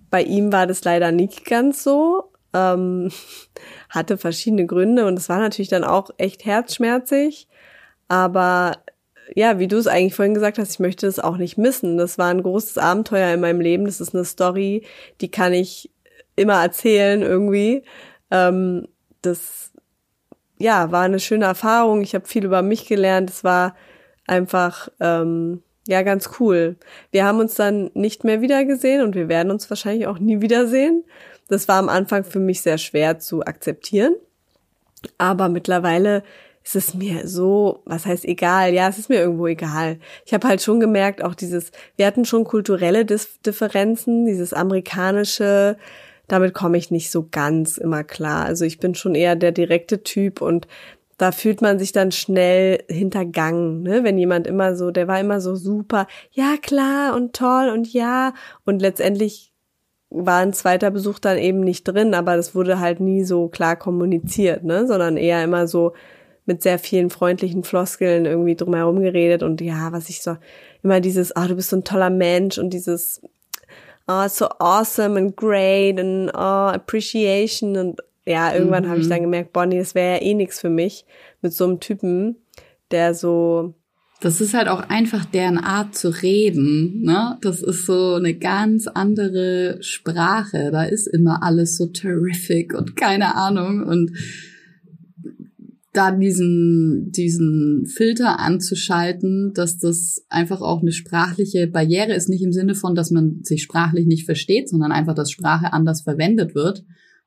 [0.09, 2.31] Bei ihm war das leider nicht ganz so.
[2.53, 3.11] Ähm,
[3.89, 7.47] hatte verschiedene Gründe und es war natürlich dann auch echt herzschmerzig.
[8.07, 8.77] Aber
[9.35, 11.97] ja, wie du es eigentlich vorhin gesagt hast, ich möchte es auch nicht missen.
[11.97, 13.85] Das war ein großes Abenteuer in meinem Leben.
[13.85, 14.83] Das ist eine Story,
[15.21, 15.91] die kann ich
[16.35, 17.83] immer erzählen irgendwie.
[18.31, 18.87] Ähm,
[19.21, 19.62] das
[20.63, 22.01] ja war eine schöne Erfahrung.
[22.01, 23.29] Ich habe viel über mich gelernt.
[23.29, 23.75] Es war
[24.25, 26.77] einfach ähm, ja ganz cool.
[27.11, 31.03] Wir haben uns dann nicht mehr wiedergesehen und wir werden uns wahrscheinlich auch nie wiedersehen.
[31.49, 34.15] Das war am Anfang für mich sehr schwer zu akzeptieren.
[35.17, 36.23] Aber mittlerweile
[36.63, 38.73] es ist mir so, was heißt egal?
[38.73, 39.99] Ja, es ist mir irgendwo egal.
[40.25, 45.77] Ich habe halt schon gemerkt, auch dieses, wir hatten schon kulturelle Differenzen, dieses amerikanische,
[46.27, 48.45] damit komme ich nicht so ganz immer klar.
[48.45, 50.67] Also ich bin schon eher der direkte Typ und
[51.17, 54.03] da fühlt man sich dann schnell hintergangen, ne?
[54.03, 58.33] Wenn jemand immer so, der war immer so super, ja klar und toll und ja
[58.65, 59.53] und letztendlich
[60.09, 63.75] war ein zweiter Besuch dann eben nicht drin, aber das wurde halt nie so klar
[63.75, 64.87] kommuniziert, ne?
[64.87, 65.93] Sondern eher immer so
[66.45, 70.37] mit sehr vielen freundlichen Floskeln irgendwie drumherum geredet und ja, was ich so
[70.83, 73.21] immer dieses, ah, oh, du bist so ein toller Mensch und dieses,
[74.07, 78.89] oh, so awesome and great and oh, appreciation und ja, irgendwann mhm.
[78.89, 81.05] habe ich dann gemerkt, Bonnie, es wäre ja eh nichts für mich
[81.41, 82.37] mit so einem Typen,
[82.91, 83.75] der so
[84.23, 87.37] das ist halt auch einfach deren Art zu reden, ne?
[87.41, 90.69] Das ist so eine ganz andere Sprache.
[90.71, 94.13] Da ist immer alles so terrific und keine Ahnung und
[95.93, 102.51] da diesen, diesen Filter anzuschalten, dass das einfach auch eine sprachliche Barriere ist, nicht im
[102.51, 106.83] Sinne von, dass man sich sprachlich nicht versteht, sondern einfach, dass Sprache anders verwendet wird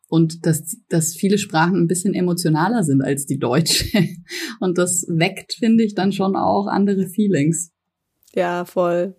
[0.09, 3.87] und dass, dass viele Sprachen ein bisschen emotionaler sind als die deutsche.
[4.61, 7.73] Und das weckt, finde ich, dann schon auch andere Feelings.
[8.35, 9.17] Ja, voll.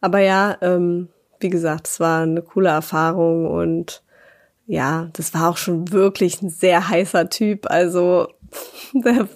[0.00, 1.08] Aber ja, ähm,
[1.40, 4.02] wie gesagt, es war eine coole Erfahrung und
[4.66, 7.70] ja, das war auch schon wirklich ein sehr heißer Typ.
[7.70, 8.28] Also
[8.94, 9.28] der,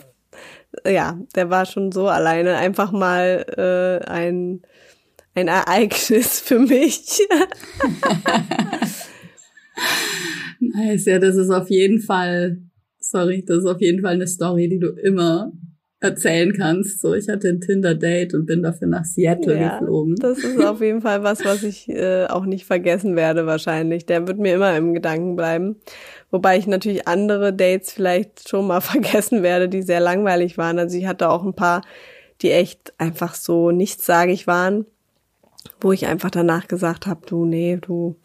[0.86, 4.62] ja, der war schon so alleine einfach mal äh, ein,
[5.34, 7.20] ein Ereignis für mich.
[10.60, 12.58] nice, ja, das ist auf jeden Fall,
[12.98, 15.52] sorry, das ist auf jeden Fall eine Story, die du immer
[16.00, 17.00] erzählen kannst.
[17.00, 20.16] So, ich hatte ein Tinder-Date und bin dafür nach Seattle ja, geflogen.
[20.16, 24.06] Das ist auf jeden Fall was, was ich äh, auch nicht vergessen werde wahrscheinlich.
[24.06, 25.76] Der wird mir immer im Gedanken bleiben.
[26.36, 30.78] Wobei ich natürlich andere Dates vielleicht schon mal vergessen werde, die sehr langweilig waren.
[30.78, 31.80] Also ich hatte auch ein paar,
[32.42, 34.84] die echt einfach so nichtssagig waren,
[35.80, 38.16] wo ich einfach danach gesagt habe, du, nee, du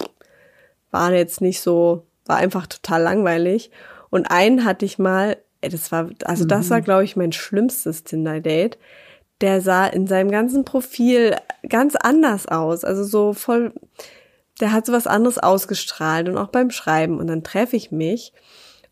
[0.89, 3.71] war jetzt nicht so, war einfach total langweilig.
[4.09, 6.83] Und einen hatte ich mal, das war, also das war, mhm.
[6.83, 8.77] glaube ich, mein schlimmstes Tinder-Date.
[9.39, 11.37] Der sah in seinem ganzen Profil
[11.69, 12.83] ganz anders aus.
[12.83, 13.71] Also so voll,
[14.61, 17.19] der hat so was anderes ausgestrahlt und auch beim Schreiben.
[17.19, 18.33] Und dann treffe ich mich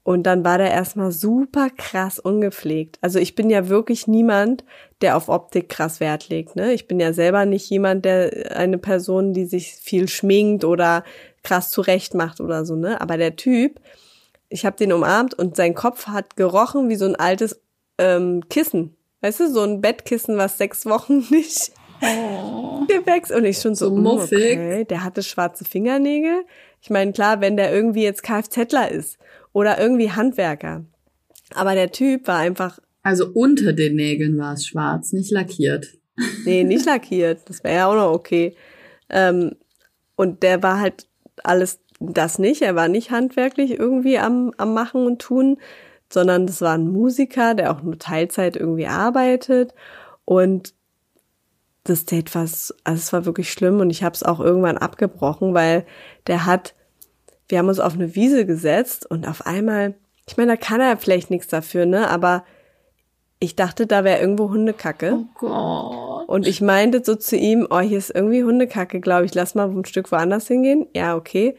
[0.04, 2.98] und dann war der erstmal super krass ungepflegt.
[3.02, 4.64] Also ich bin ja wirklich niemand,
[5.02, 6.56] der auf Optik krass Wert legt.
[6.56, 6.74] Ne?
[6.74, 11.04] Ich bin ja selber nicht jemand, der eine Person, die sich viel schminkt oder
[11.44, 12.76] krass zurecht macht oder so.
[12.76, 13.00] Ne?
[13.00, 13.80] Aber der Typ,
[14.50, 17.62] ich habe den umarmt und sein Kopf hat gerochen wie so ein altes
[18.00, 18.96] ähm, Kissen.
[19.22, 22.86] Weißt du, so ein Bettkissen, was sechs Wochen nicht oh.
[22.88, 23.32] gewächst.
[23.32, 24.58] Und ich schon so, so hm, muffig.
[24.58, 26.46] Okay, der hatte schwarze Fingernägel.
[26.82, 29.18] Ich meine, klar, wenn der irgendwie jetzt Kfzler ist
[29.54, 30.86] oder irgendwie Handwerker.
[31.54, 32.80] Aber der Typ war einfach.
[33.04, 35.88] Also unter den Nägeln war es schwarz, nicht lackiert.
[36.44, 37.50] Nee, nicht lackiert.
[37.50, 38.54] Das wäre ja auch noch okay.
[39.10, 39.56] Ähm,
[40.18, 41.08] und der war halt
[41.44, 42.62] alles das nicht.
[42.62, 45.58] Er war nicht handwerklich irgendwie am, am Machen und Tun,
[46.12, 49.74] sondern das war ein Musiker, der auch nur Teilzeit irgendwie arbeitet.
[50.26, 50.74] Und
[51.84, 55.54] das Date war, also es war wirklich schlimm und ich habe es auch irgendwann abgebrochen,
[55.54, 55.86] weil
[56.28, 56.76] der hat,
[57.48, 59.96] wir haben uns auf eine Wiese gesetzt und auf einmal,
[60.28, 62.10] ich meine, da kann er vielleicht nichts dafür, ne?
[62.10, 62.44] Aber
[63.40, 65.14] ich dachte, da wäre irgendwo Hundekacke.
[65.14, 66.30] Oh Gott.
[66.30, 69.70] Und ich meinte so zu ihm, oh, hier ist irgendwie Hundekacke, glaube ich, lass mal
[69.70, 70.88] ein Stück woanders hingehen.
[70.94, 71.56] Ja, okay.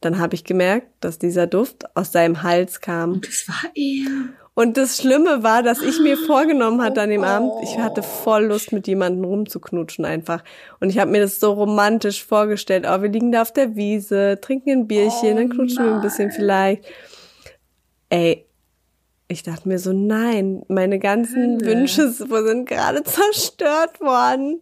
[0.00, 3.14] Dann habe ich gemerkt, dass dieser Duft aus seinem Hals kam.
[3.14, 4.43] Und das war er.
[4.54, 7.26] Und das Schlimme war, dass ich mir vorgenommen hatte an dem oh.
[7.26, 10.44] Abend, ich hatte voll Lust, mit jemandem rumzuknutschen einfach.
[10.80, 12.86] Und ich habe mir das so romantisch vorgestellt.
[12.88, 15.86] Oh, wir liegen da auf der Wiese, trinken ein Bierchen, oh, dann knutschen nein.
[15.86, 16.84] wir ein bisschen vielleicht.
[18.10, 18.46] Ey,
[19.26, 21.66] ich dachte mir so, nein, meine ganzen Hölle.
[21.66, 24.60] Wünsche sind gerade zerstört worden.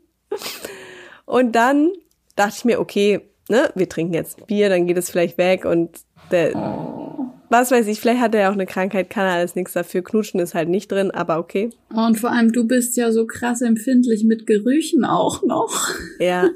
[1.27, 1.91] Und dann
[2.37, 6.01] dachte ich mir, okay, ne, wir trinken jetzt Bier, dann geht es vielleicht weg und
[6.31, 7.27] der, oh.
[7.53, 10.03] Was weiß ich, vielleicht hat er ja auch eine Krankheit, kann er alles nichts dafür.
[10.03, 11.71] Knutschen ist halt nicht drin, aber okay.
[11.95, 15.91] Und vor allem, du bist ja so krass empfindlich mit Gerüchen auch noch.
[16.19, 16.49] Ja.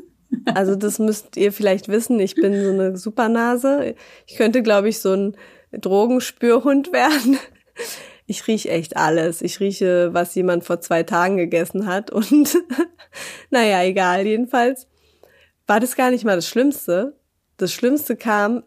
[0.55, 2.19] Also das müsst ihr vielleicht wissen.
[2.19, 3.95] Ich bin so eine Supernase.
[4.27, 5.37] Ich könnte, glaube ich, so ein
[5.71, 7.39] Drogenspürhund werden.
[8.27, 9.43] Ich rieche echt alles.
[9.43, 12.11] Ich rieche, was jemand vor zwei Tagen gegessen hat.
[12.11, 12.57] Und
[13.51, 14.27] naja, egal.
[14.27, 14.89] Jedenfalls
[15.67, 17.19] war das gar nicht mal das Schlimmste.
[17.59, 18.63] Das Schlimmste kam,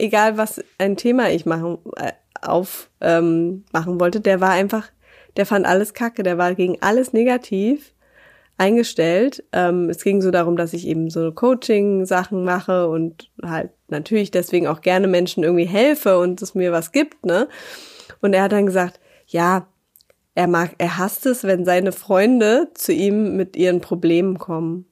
[0.00, 4.88] egal was ein Thema ich machen, äh, auf ähm, machen wollte, der war einfach,
[5.36, 7.92] der fand alles kacke, der war gegen alles negativ
[8.56, 9.42] eingestellt.
[9.52, 14.66] Ähm, es ging so darum, dass ich eben so Coaching-Sachen mache und halt natürlich deswegen
[14.66, 17.48] auch gerne Menschen irgendwie helfe und es mir was gibt, ne?
[18.20, 19.66] Und er hat dann gesagt, ja,
[20.34, 24.89] er mag, er hasst es, wenn seine Freunde zu ihm mit ihren Problemen kommen.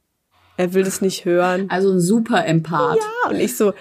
[0.59, 1.70] Er will das nicht hören.
[1.70, 2.98] Also ein super Empath.
[2.98, 3.74] Ja, und ich so,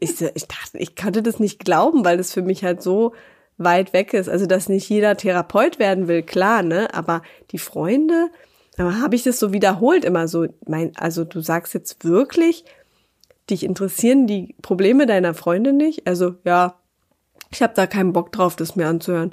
[0.00, 3.14] ich, so, ich dachte, ich konnte das nicht glauben, weil das für mich halt so
[3.56, 4.28] weit weg ist.
[4.28, 6.92] Also, dass nicht jeder Therapeut werden will, klar, ne?
[6.92, 8.30] Aber die Freunde,
[8.78, 12.64] aber habe ich das so wiederholt immer so, mein, also du sagst jetzt wirklich,
[13.48, 16.08] dich interessieren die Probleme deiner Freunde nicht?
[16.08, 16.80] Also, ja,
[17.52, 19.32] ich habe da keinen Bock drauf, das mir anzuhören.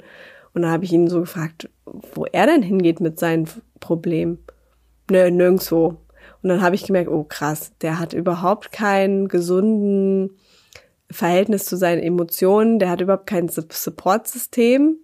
[0.54, 1.68] Und dann habe ich ihn so gefragt,
[2.14, 3.48] wo er denn hingeht mit seinen
[3.80, 4.38] Problemen.
[5.10, 5.96] Nö, nirgendwo.
[6.46, 10.38] Und dann habe ich gemerkt, oh krass, der hat überhaupt keinen gesunden
[11.10, 14.96] Verhältnis zu seinen Emotionen, der hat überhaupt kein Supportsystem.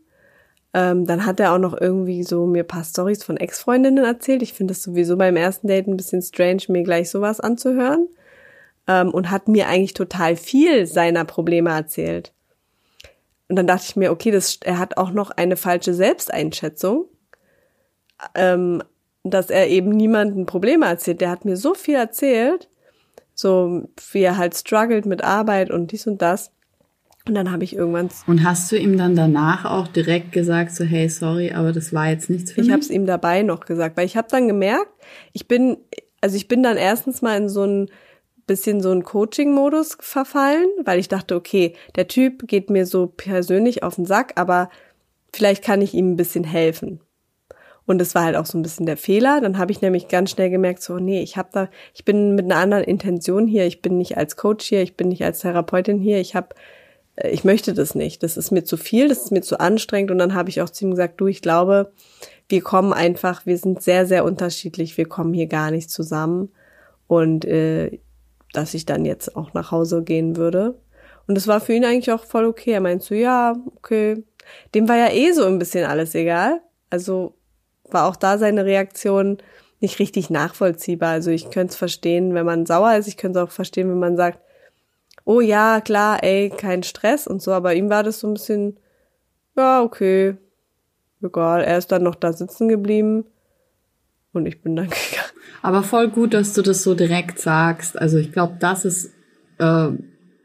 [0.72, 4.42] Ähm, dann hat er auch noch irgendwie so mir paar Stories von Ex-Freundinnen erzählt.
[4.42, 8.06] Ich finde es sowieso beim ersten Date ein bisschen strange, mir gleich sowas anzuhören.
[8.86, 12.32] Ähm, und hat mir eigentlich total viel seiner Probleme erzählt.
[13.48, 17.06] Und dann dachte ich mir, okay, das, er hat auch noch eine falsche Selbsteinschätzung.
[18.36, 18.80] Ähm,
[19.24, 21.20] dass er eben niemanden Probleme erzählt.
[21.20, 22.68] Der hat mir so viel erzählt,
[23.34, 26.50] so wie er halt struggelt mit Arbeit und dies und das.
[27.26, 28.08] Und dann habe ich irgendwann.
[28.26, 32.10] Und hast du ihm dann danach auch direkt gesagt, so hey, sorry, aber das war
[32.10, 32.66] jetzt nichts für ich mich?
[32.66, 34.90] Ich habe es ihm dabei noch gesagt, weil ich habe dann gemerkt,
[35.32, 35.76] ich bin,
[36.20, 37.88] also ich bin dann erstens mal in so ein
[38.48, 43.84] bisschen so ein Coaching-Modus verfallen, weil ich dachte, okay, der Typ geht mir so persönlich
[43.84, 44.68] auf den Sack, aber
[45.32, 47.00] vielleicht kann ich ihm ein bisschen helfen.
[47.86, 49.40] Und das war halt auch so ein bisschen der Fehler.
[49.40, 52.44] Dann habe ich nämlich ganz schnell gemerkt, so, nee, ich habe da, ich bin mit
[52.44, 55.98] einer anderen Intention hier, ich bin nicht als Coach hier, ich bin nicht als Therapeutin
[55.98, 56.48] hier, ich habe,
[57.16, 58.22] äh, ich möchte das nicht.
[58.22, 60.10] Das ist mir zu viel, das ist mir zu anstrengend.
[60.10, 61.92] Und dann habe ich auch zu ihm gesagt, du, ich glaube,
[62.48, 66.52] wir kommen einfach, wir sind sehr, sehr unterschiedlich, wir kommen hier gar nicht zusammen.
[67.08, 67.98] Und äh,
[68.52, 70.78] dass ich dann jetzt auch nach Hause gehen würde.
[71.26, 72.72] Und das war für ihn eigentlich auch voll okay.
[72.72, 74.22] Er meint so, ja, okay.
[74.74, 76.60] Dem war ja eh so ein bisschen alles egal.
[76.90, 77.34] Also
[77.92, 79.38] war auch da seine Reaktion
[79.80, 81.10] nicht richtig nachvollziehbar.
[81.10, 83.08] Also ich könnte es verstehen, wenn man sauer ist.
[83.08, 84.38] Ich könnte es auch verstehen, wenn man sagt,
[85.24, 87.52] oh ja, klar, ey, kein Stress und so.
[87.52, 88.78] Aber ihm war das so ein bisschen,
[89.56, 90.36] ja, okay,
[91.22, 91.62] egal.
[91.62, 93.24] Er ist dann noch da sitzen geblieben
[94.32, 95.30] und ich bin dann gegangen.
[95.62, 97.98] Aber voll gut, dass du das so direkt sagst.
[97.98, 99.12] Also ich glaube, das ist
[99.58, 99.88] äh,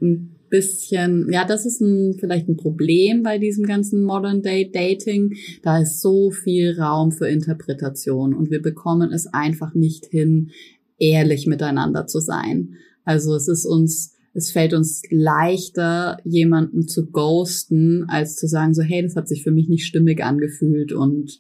[0.02, 5.34] ein bisschen, ja, das ist ein, vielleicht ein Problem bei diesem ganzen Modern Day Dating.
[5.64, 10.52] Da ist so viel Raum für Interpretation und wir bekommen es einfach nicht hin,
[10.98, 12.76] ehrlich miteinander zu sein.
[13.04, 18.82] Also es ist uns, es fällt uns leichter, jemanden zu ghosten, als zu sagen so,
[18.82, 21.40] hey, das hat sich für mich nicht stimmig angefühlt und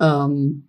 [0.00, 0.68] ähm,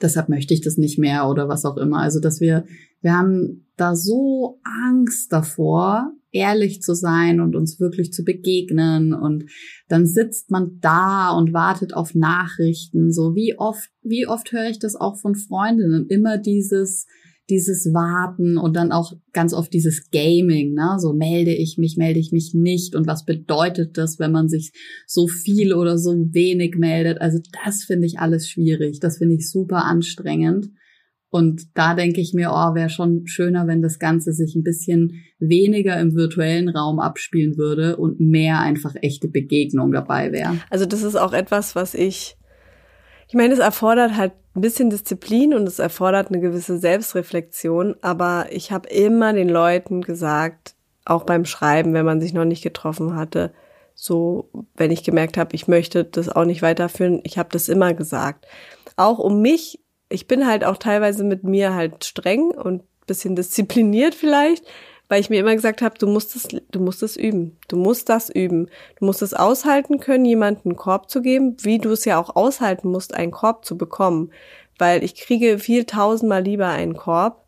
[0.00, 1.98] deshalb möchte ich das nicht mehr oder was auch immer.
[2.00, 2.64] Also dass wir,
[3.00, 9.44] wir haben da so Angst davor, ehrlich zu sein und uns wirklich zu begegnen und
[9.88, 13.12] dann sitzt man da und wartet auf Nachrichten.
[13.12, 16.06] So wie oft, wie oft höre ich das auch von Freundinnen?
[16.08, 17.06] Immer dieses,
[17.48, 20.96] dieses Warten und dann auch ganz oft dieses Gaming, ne?
[20.98, 24.72] So melde ich mich, melde ich mich nicht und was bedeutet das, wenn man sich
[25.06, 27.20] so viel oder so wenig meldet?
[27.20, 29.00] Also das finde ich alles schwierig.
[29.00, 30.70] Das finde ich super anstrengend.
[31.30, 35.22] Und da denke ich mir, oh, wäre schon schöner, wenn das Ganze sich ein bisschen
[35.38, 40.56] weniger im virtuellen Raum abspielen würde und mehr einfach echte Begegnung dabei wäre.
[40.70, 42.36] Also das ist auch etwas, was ich,
[43.28, 48.46] ich meine, es erfordert halt ein bisschen Disziplin und es erfordert eine gewisse Selbstreflexion, aber
[48.50, 50.74] ich habe immer den Leuten gesagt,
[51.04, 53.52] auch beim Schreiben, wenn man sich noch nicht getroffen hatte,
[53.94, 57.94] so, wenn ich gemerkt habe, ich möchte das auch nicht weiterführen, ich habe das immer
[57.94, 58.46] gesagt.
[58.96, 64.14] Auch um mich ich bin halt auch teilweise mit mir halt streng und bisschen diszipliniert
[64.14, 64.64] vielleicht,
[65.08, 68.08] weil ich mir immer gesagt habe, du musst es, du musst es üben, du musst
[68.08, 72.04] das üben, du musst es aushalten können, jemanden einen Korb zu geben, wie du es
[72.04, 74.30] ja auch aushalten musst, einen Korb zu bekommen,
[74.78, 77.44] weil ich kriege viel tausendmal lieber einen Korb,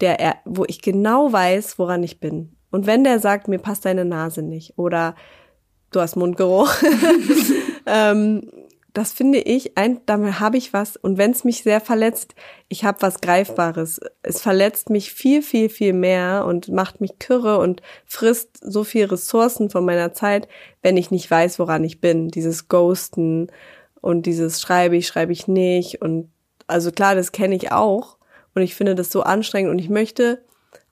[0.00, 2.56] der, wo ich genau weiß, woran ich bin.
[2.70, 5.16] Und wenn der sagt, mir passt deine Nase nicht oder
[5.90, 6.72] du hast Mundgeruch,
[7.86, 8.48] ähm,
[8.92, 10.96] das finde ich, ein, damit habe ich was.
[10.96, 12.34] Und wenn es mich sehr verletzt,
[12.68, 14.00] ich habe was Greifbares.
[14.22, 19.04] Es verletzt mich viel, viel, viel mehr und macht mich kürre und frisst so viel
[19.06, 20.48] Ressourcen von meiner Zeit,
[20.82, 22.28] wenn ich nicht weiß, woran ich bin.
[22.28, 23.48] Dieses Ghosten
[24.00, 26.02] und dieses schreibe ich, schreibe ich nicht.
[26.02, 26.30] Und
[26.66, 28.18] also klar, das kenne ich auch.
[28.54, 29.70] Und ich finde das so anstrengend.
[29.70, 30.42] Und ich möchte,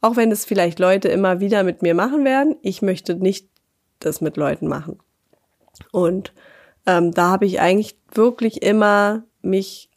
[0.00, 3.48] auch wenn es vielleicht Leute immer wieder mit mir machen werden, ich möchte nicht
[3.98, 4.98] das mit Leuten machen.
[5.90, 6.32] Und
[6.88, 9.90] ähm, da habe ich eigentlich wirklich immer mich,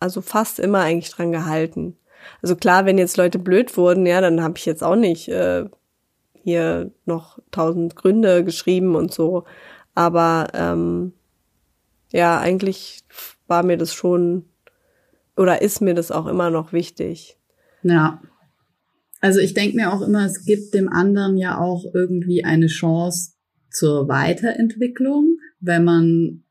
[0.00, 1.96] also fast immer eigentlich dran gehalten.
[2.42, 5.66] Also klar, wenn jetzt Leute blöd wurden, ja, dann habe ich jetzt auch nicht äh,
[6.42, 9.44] hier noch tausend Gründe geschrieben und so.
[9.94, 11.12] Aber ähm,
[12.10, 13.04] ja, eigentlich
[13.46, 14.44] war mir das schon
[15.36, 17.38] oder ist mir das auch immer noch wichtig.
[17.84, 18.20] Ja.
[19.20, 23.34] Also ich denke mir auch immer, es gibt dem anderen ja auch irgendwie eine Chance
[23.70, 26.42] zur Weiterentwicklung, wenn man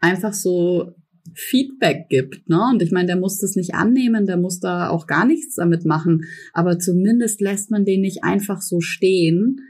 [0.00, 0.94] einfach so
[1.34, 2.60] Feedback gibt, ne?
[2.72, 5.84] Und ich meine, der muss das nicht annehmen, der muss da auch gar nichts damit
[5.84, 9.60] machen, aber zumindest lässt man den nicht einfach so stehen.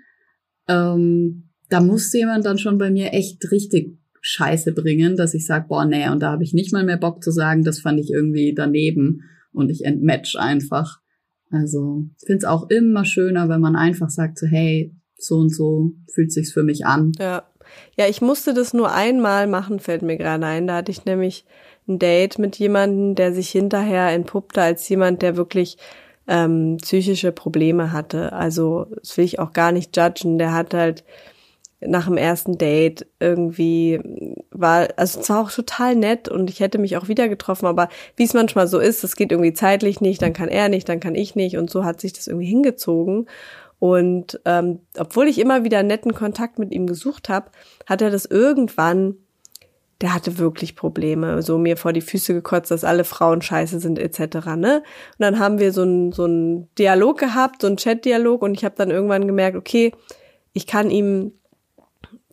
[0.69, 5.67] Ähm, da muss jemand dann schon bei mir echt richtig Scheiße bringen, dass ich sage,
[5.69, 8.11] boah, nee, und da habe ich nicht mal mehr Bock zu sagen, das fand ich
[8.11, 9.23] irgendwie daneben
[9.53, 11.01] und ich entmatch einfach.
[11.51, 15.55] Also ich finde es auch immer schöner, wenn man einfach sagt so, hey, so und
[15.55, 17.13] so fühlt sich's für mich an.
[17.19, 17.50] Ja.
[17.97, 20.67] Ja, ich musste das nur einmal machen, fällt mir gerade ein.
[20.67, 21.45] Da hatte ich nämlich
[21.89, 25.77] ein Date mit jemandem, der sich hinterher entpuppte als jemand, der wirklich
[26.29, 28.33] ähm, psychische Probleme hatte.
[28.33, 30.39] Also das will ich auch gar nicht judgen.
[30.39, 31.05] Der hat halt
[31.81, 34.01] nach dem ersten Date irgendwie
[34.51, 37.89] war, also es war auch total nett und ich hätte mich auch wieder getroffen, aber
[38.17, 41.01] wie es manchmal so ist, es geht irgendwie zeitlich nicht, dann kann er nicht, dann
[41.01, 43.27] kann ich nicht und so hat sich das irgendwie hingezogen.
[43.81, 47.51] Und ähm, obwohl ich immer wieder netten Kontakt mit ihm gesucht habe,
[47.87, 49.17] hat er das irgendwann,
[50.03, 53.99] der hatte wirklich Probleme, so mir vor die Füße gekotzt, dass alle Frauen scheiße sind
[53.99, 54.47] etc.
[54.57, 54.83] Ne?
[54.83, 58.67] Und dann haben wir so einen so einen Dialog gehabt, so einen Chat-Dialog und ich
[58.67, 59.93] habe dann irgendwann gemerkt, okay,
[60.53, 61.33] ich kann ihm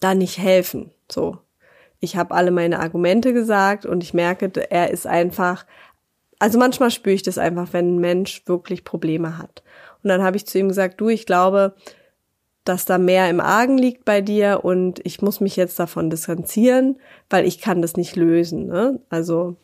[0.01, 0.91] da nicht helfen.
[1.09, 1.37] So,
[2.01, 5.65] ich habe alle meine Argumente gesagt und ich merke, er ist einfach,
[6.39, 9.63] also manchmal spüre ich das einfach, wenn ein Mensch wirklich Probleme hat.
[10.07, 11.75] Und dann habe ich zu ihm gesagt, du, ich glaube,
[12.63, 16.97] dass da mehr im Argen liegt bei dir und ich muss mich jetzt davon distanzieren,
[17.29, 18.67] weil ich kann das nicht lösen.
[18.67, 19.01] Ne?
[19.09, 19.57] Also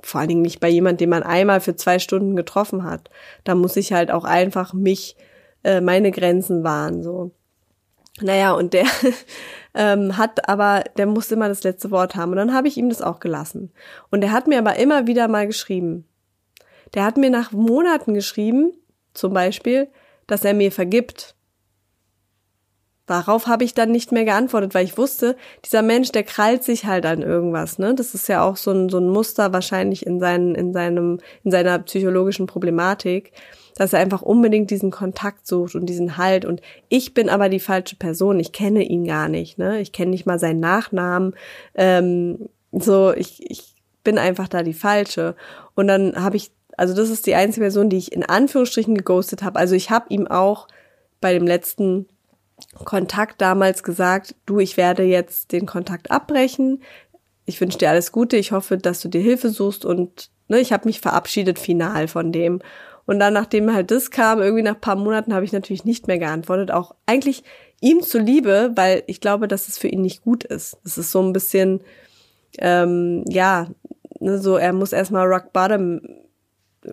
[0.00, 3.08] vor allen Dingen nicht bei jemand, den man einmal für zwei Stunden getroffen hat.
[3.44, 5.16] Da muss ich halt auch einfach mich,
[5.62, 7.04] äh, meine Grenzen wahren.
[7.04, 7.30] So.
[8.20, 8.86] Naja, und der
[9.74, 12.32] ähm, hat aber, der musste immer das letzte Wort haben.
[12.32, 13.70] Und dann habe ich ihm das auch gelassen.
[14.10, 16.04] Und er hat mir aber immer wieder mal geschrieben.
[16.94, 18.72] Der hat mir nach Monaten geschrieben,
[19.18, 19.88] zum Beispiel,
[20.26, 21.34] dass er mir vergibt.
[23.06, 26.84] Darauf habe ich dann nicht mehr geantwortet, weil ich wusste, dieser Mensch, der krallt sich
[26.84, 27.94] halt an irgendwas, ne?
[27.94, 31.50] Das ist ja auch so ein, so ein Muster wahrscheinlich in seinen, in seinem, in
[31.50, 33.32] seiner psychologischen Problematik
[33.78, 36.44] dass er einfach unbedingt diesen Kontakt sucht und diesen Halt.
[36.44, 38.40] Und ich bin aber die falsche Person.
[38.40, 39.56] Ich kenne ihn gar nicht.
[39.56, 39.80] Ne?
[39.80, 41.34] Ich kenne nicht mal seinen Nachnamen.
[41.74, 45.36] Ähm, so, ich, ich bin einfach da die falsche.
[45.76, 49.42] Und dann habe ich, also das ist die einzige Person, die ich in Anführungsstrichen geghostet
[49.42, 49.58] habe.
[49.58, 50.68] Also ich habe ihm auch
[51.20, 52.06] bei dem letzten
[52.84, 56.80] Kontakt damals gesagt, du, ich werde jetzt den Kontakt abbrechen.
[57.46, 58.36] Ich wünsche dir alles Gute.
[58.36, 62.30] Ich hoffe, dass du dir Hilfe suchst und ne, ich habe mich verabschiedet final von
[62.30, 62.60] dem.
[63.06, 66.18] Und dann, nachdem halt das kam, irgendwie nach paar Monaten habe ich natürlich nicht mehr
[66.18, 66.70] geantwortet.
[66.70, 67.42] Auch eigentlich
[67.80, 70.76] ihm zuliebe, weil ich glaube, dass es für ihn nicht gut ist.
[70.84, 71.80] Es ist so ein bisschen,
[72.58, 73.66] ähm, ja,
[74.20, 76.02] ne, so er muss erstmal Rock Bottom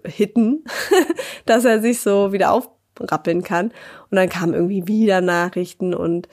[0.05, 0.63] hitten,
[1.45, 3.67] dass er sich so wieder aufrappeln kann.
[4.09, 6.27] Und dann kamen irgendwie wieder Nachrichten und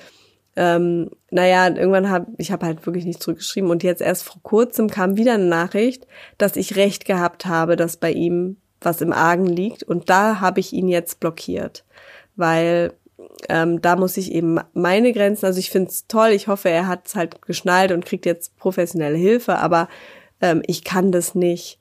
[0.55, 4.91] ähm, naja, irgendwann habe ich habe halt wirklich nicht zurückgeschrieben und jetzt erst vor kurzem
[4.91, 6.07] kam wieder eine Nachricht,
[6.37, 9.83] dass ich recht gehabt habe, dass bei ihm was im Argen liegt.
[9.83, 11.85] Und da habe ich ihn jetzt blockiert,
[12.37, 12.93] weil
[13.49, 16.87] ähm, da muss ich eben meine Grenzen, also ich finde es toll, ich hoffe, er
[16.87, 19.89] hat es halt geschnallt und kriegt jetzt professionelle Hilfe, aber
[20.41, 21.79] ähm, ich kann das nicht,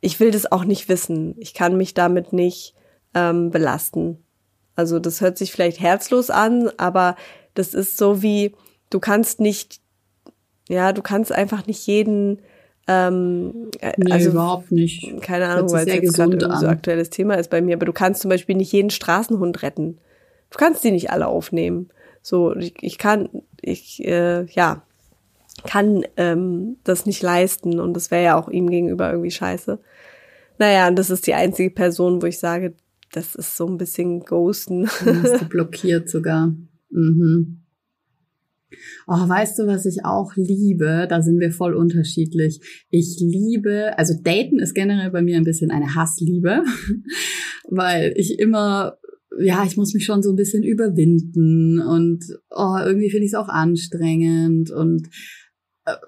[0.00, 1.34] ich will das auch nicht wissen.
[1.38, 2.74] Ich kann mich damit nicht
[3.14, 4.18] ähm, belasten.
[4.76, 7.16] Also das hört sich vielleicht herzlos an, aber
[7.54, 8.54] das ist so wie,
[8.88, 9.80] du kannst nicht,
[10.68, 12.40] ja, du kannst einfach nicht jeden
[12.88, 15.20] ähm, äh, nee, also, überhaupt nicht.
[15.20, 18.22] Keine Ahnung, weil es jetzt gerade so aktuelles Thema ist bei mir, aber du kannst
[18.22, 19.98] zum Beispiel nicht jeden Straßenhund retten.
[20.50, 21.90] Du kannst die nicht alle aufnehmen.
[22.20, 23.28] So, ich, ich kann,
[23.60, 24.82] ich, äh, ja,
[25.64, 29.78] kann ähm, das nicht leisten und das wäre ja auch ihm gegenüber irgendwie scheiße.
[30.58, 32.74] Naja, und das ist die einzige Person, wo ich sage,
[33.12, 34.86] das ist so ein bisschen Ghosten.
[34.86, 36.54] Hast du blockiert sogar.
[36.90, 37.60] Mhm.
[39.06, 41.06] Oh, weißt du, was ich auch liebe?
[41.08, 42.60] Da sind wir voll unterschiedlich.
[42.90, 46.62] Ich liebe, also Daten ist generell bei mir ein bisschen eine Hassliebe,
[47.68, 48.98] weil ich immer,
[49.40, 53.38] ja, ich muss mich schon so ein bisschen überwinden und oh, irgendwie finde ich es
[53.38, 55.08] auch anstrengend und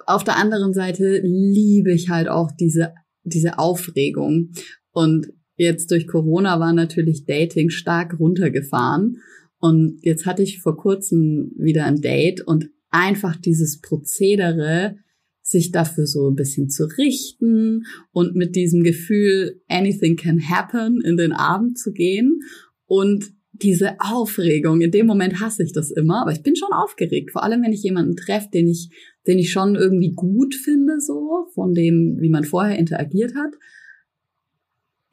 [0.06, 2.92] auf der anderen Seite liebe ich halt auch diese,
[3.24, 4.50] diese Aufregung
[4.92, 9.18] und jetzt durch Corona war natürlich Dating stark runtergefahren.
[9.58, 14.96] Und jetzt hatte ich vor kurzem wieder ein Date und einfach dieses Prozedere,
[15.44, 21.16] sich dafür so ein bisschen zu richten und mit diesem Gefühl, anything can happen, in
[21.16, 22.40] den Abend zu gehen.
[22.86, 27.30] Und diese Aufregung, in dem Moment hasse ich das immer, aber ich bin schon aufgeregt,
[27.30, 28.90] vor allem wenn ich jemanden treffe, den ich,
[29.26, 33.54] den ich schon irgendwie gut finde, so, von dem, wie man vorher interagiert hat.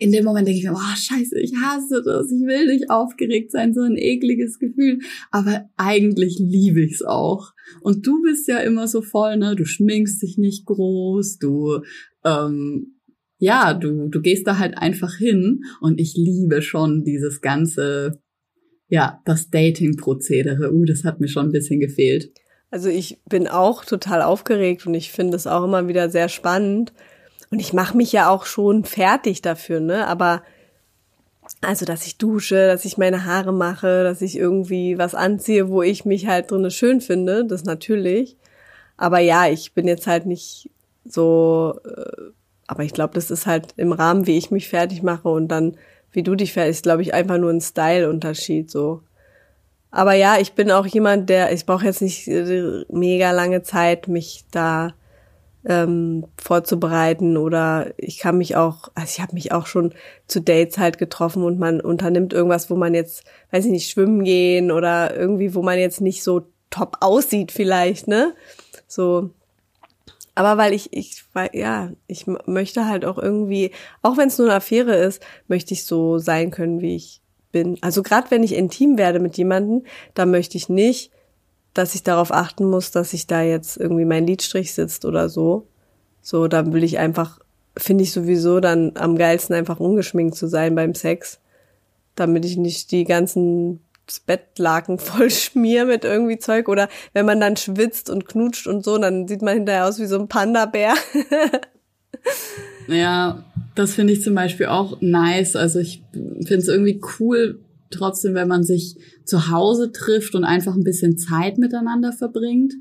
[0.02, 3.52] In dem Moment denke ich mir, oh, scheiße, ich hasse das, ich will nicht aufgeregt
[3.52, 5.00] sein, so ein ekliges Gefühl.
[5.30, 7.52] Aber eigentlich liebe ich es auch.
[7.82, 9.58] Und du bist ja immer so voll, ne?
[9.58, 11.82] Du schminkst dich nicht groß, du
[12.24, 13.00] ähm,
[13.40, 18.22] ja, du, du gehst da halt einfach hin und ich liebe schon dieses ganze
[18.90, 22.32] ja, das Dating-Prozedere, uh, das hat mir schon ein bisschen gefehlt.
[22.72, 26.94] Also ich bin auch total aufgeregt und ich finde es auch immer wieder sehr spannend.
[27.52, 30.06] Und ich mache mich ja auch schon fertig dafür, ne?
[30.06, 30.44] Aber
[31.62, 35.82] also, dass ich dusche, dass ich meine Haare mache, dass ich irgendwie was anziehe, wo
[35.82, 38.38] ich mich halt drinne schön finde, das natürlich.
[38.98, 40.70] Aber ja, ich bin jetzt halt nicht
[41.06, 42.32] so, äh,
[42.68, 45.76] aber ich glaube, das ist halt im Rahmen, wie ich mich fertig mache und dann
[46.12, 49.02] wie du dich verhältst, glaube ich, einfach nur ein Style-Unterschied so.
[49.92, 54.08] Aber ja, ich bin auch jemand, der, ich brauche jetzt nicht äh, mega lange Zeit,
[54.08, 54.94] mich da
[55.66, 59.94] ähm, vorzubereiten oder ich kann mich auch, also ich habe mich auch schon
[60.28, 64.24] zu Dates halt getroffen und man unternimmt irgendwas, wo man jetzt, weiß ich nicht, schwimmen
[64.24, 68.34] gehen oder irgendwie, wo man jetzt nicht so top aussieht vielleicht, ne?
[68.88, 69.32] So,
[70.40, 73.72] aber weil ich, ich, weil, ja, ich möchte halt auch irgendwie,
[74.02, 77.22] auch wenn es nur eine Affäre ist, möchte ich so sein können, wie ich
[77.52, 77.78] bin.
[77.82, 79.84] Also gerade wenn ich intim werde mit jemandem,
[80.14, 81.12] da möchte ich nicht,
[81.74, 85.68] dass ich darauf achten muss, dass ich da jetzt irgendwie mein Lidstrich sitzt oder so.
[86.22, 87.40] So, da will ich einfach,
[87.76, 91.42] finde ich sowieso dann am geilsten einfach ungeschminkt zu sein beim Sex,
[92.16, 93.82] damit ich nicht die ganzen
[94.20, 98.98] Bettlaken voll schmier mit irgendwie Zeug oder wenn man dann schwitzt und knutscht und so,
[98.98, 100.94] dann sieht man hinterher aus wie so ein Panda-Bär.
[102.88, 103.44] ja,
[103.76, 105.56] das finde ich zum Beispiel auch nice.
[105.56, 107.60] Also ich finde es irgendwie cool,
[107.92, 112.74] trotzdem, wenn man sich zu Hause trifft und einfach ein bisschen Zeit miteinander verbringt.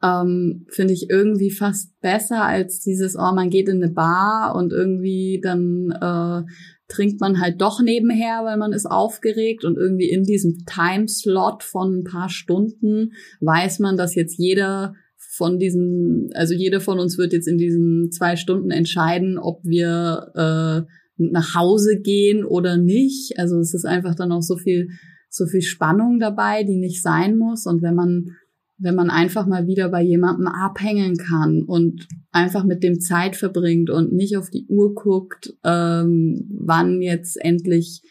[0.00, 4.72] Ähm, finde ich irgendwie fast besser als dieses, oh, man geht in eine Bar und
[4.72, 6.50] irgendwie dann äh,
[6.88, 11.98] trinkt man halt doch nebenher, weil man ist aufgeregt und irgendwie in diesem Timeslot von
[12.00, 17.32] ein paar Stunden weiß man, dass jetzt jeder von diesen, also jeder von uns wird
[17.32, 23.38] jetzt in diesen zwei Stunden entscheiden, ob wir äh, nach Hause gehen oder nicht.
[23.38, 24.88] Also es ist einfach dann auch so viel,
[25.28, 27.66] so viel Spannung dabei, die nicht sein muss.
[27.66, 28.36] Und wenn man
[28.78, 33.90] wenn man einfach mal wieder bei jemandem abhängen kann und einfach mit dem Zeit verbringt
[33.90, 38.02] und nicht auf die Uhr guckt, ähm, wann jetzt endlich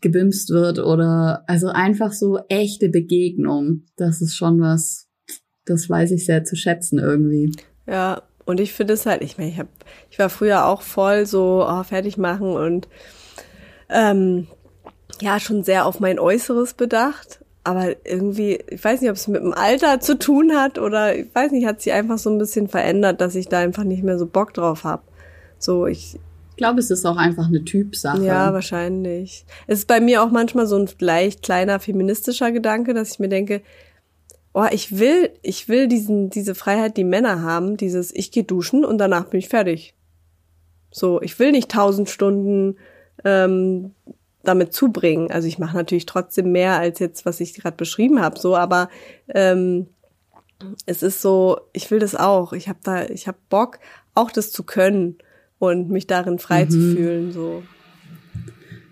[0.00, 3.82] gebimst wird oder also einfach so echte Begegnung.
[3.96, 5.08] Das ist schon was,
[5.64, 7.52] das weiß ich sehr zu schätzen irgendwie.
[7.86, 9.68] Ja, und ich finde es halt, ich meine, ich habe,
[10.10, 12.88] ich war früher auch voll so oh, fertig machen und
[13.88, 14.46] ähm,
[15.20, 19.42] ja schon sehr auf mein Äußeres bedacht aber irgendwie, ich weiß nicht, ob es mit
[19.42, 22.68] dem Alter zu tun hat oder ich weiß nicht, hat sich einfach so ein bisschen
[22.68, 25.02] verändert, dass ich da einfach nicht mehr so Bock drauf habe.
[25.58, 26.18] So, ich,
[26.50, 28.24] ich glaube, es ist auch einfach eine Typsache.
[28.24, 29.44] Ja, wahrscheinlich.
[29.66, 33.28] Es ist bei mir auch manchmal so ein leicht kleiner feministischer Gedanke, dass ich mir
[33.28, 33.60] denke,
[34.54, 38.84] oh, ich will, ich will diesen, diese Freiheit, die Männer haben, dieses, ich gehe duschen
[38.84, 39.94] und danach bin ich fertig.
[40.90, 42.76] So, ich will nicht tausend Stunden
[43.24, 43.92] ähm,
[44.42, 45.30] damit zubringen.
[45.30, 48.88] Also ich mache natürlich trotzdem mehr als jetzt, was ich gerade beschrieben habe, so, aber
[49.28, 49.86] ähm,
[50.86, 52.52] es ist so, ich will das auch.
[52.52, 53.78] Ich habe da, ich habe Bock,
[54.14, 55.16] auch das zu können
[55.58, 56.70] und mich darin frei mhm.
[56.70, 57.32] zu fühlen.
[57.32, 57.62] So.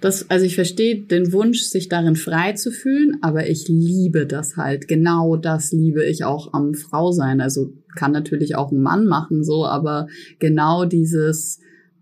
[0.01, 4.57] Das, also ich verstehe den Wunsch, sich darin frei zu fühlen, aber ich liebe das
[4.57, 4.87] halt.
[4.87, 7.41] Genau das liebe ich auch am Frau sein.
[7.41, 10.07] Also kann natürlich auch ein Mann machen, so, aber
[10.39, 11.59] genau dieses,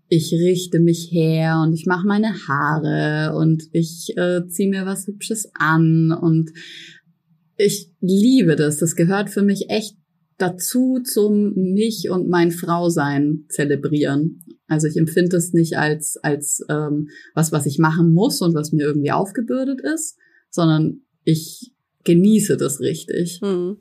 [0.09, 5.07] ich richte mich her und ich mache meine Haare und ich äh, ziehe mir was
[5.07, 6.51] Hübsches an und
[7.57, 8.77] ich liebe das.
[8.77, 9.97] Das gehört für mich echt
[10.37, 14.43] dazu zum mich und mein Frausein zelebrieren.
[14.67, 18.71] Also ich empfinde es nicht als als ähm, was, was ich machen muss und was
[18.71, 20.17] mir irgendwie aufgebürdet ist,
[20.49, 23.39] sondern ich genieße das richtig.
[23.41, 23.77] Hm.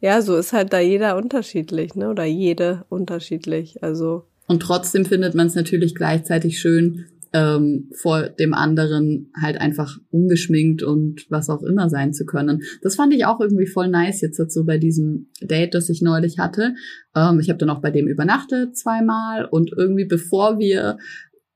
[0.00, 2.10] Ja, so ist halt da jeder unterschiedlich, ne?
[2.10, 3.82] Oder jede unterschiedlich.
[3.82, 9.98] Also und trotzdem findet man es natürlich gleichzeitig schön, ähm, vor dem anderen halt einfach
[10.10, 12.62] ungeschminkt und was auch immer sein zu können.
[12.82, 16.38] Das fand ich auch irgendwie voll nice jetzt dazu bei diesem Date, das ich neulich
[16.38, 16.74] hatte.
[17.16, 20.98] Ähm, ich habe dann auch bei dem übernachtet zweimal und irgendwie bevor wir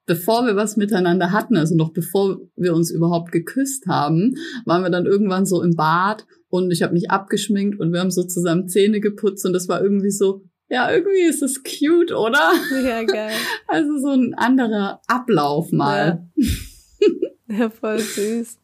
[0.06, 4.34] bevor wir was miteinander hatten, also noch bevor wir uns überhaupt geküsst haben,
[4.64, 8.12] waren wir dann irgendwann so im Bad und ich habe mich abgeschminkt und wir haben
[8.12, 12.52] so zusammen Zähne geputzt und das war irgendwie so, ja, irgendwie ist es cute, oder?
[12.82, 13.32] Ja, geil.
[13.68, 16.26] Also so ein anderer Ablauf mal.
[16.36, 16.46] Ja,
[17.58, 18.58] ja voll süß.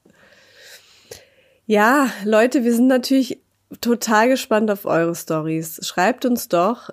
[1.66, 3.40] Ja, Leute, wir sind natürlich
[3.80, 5.80] total gespannt auf eure Stories.
[5.86, 6.90] Schreibt uns doch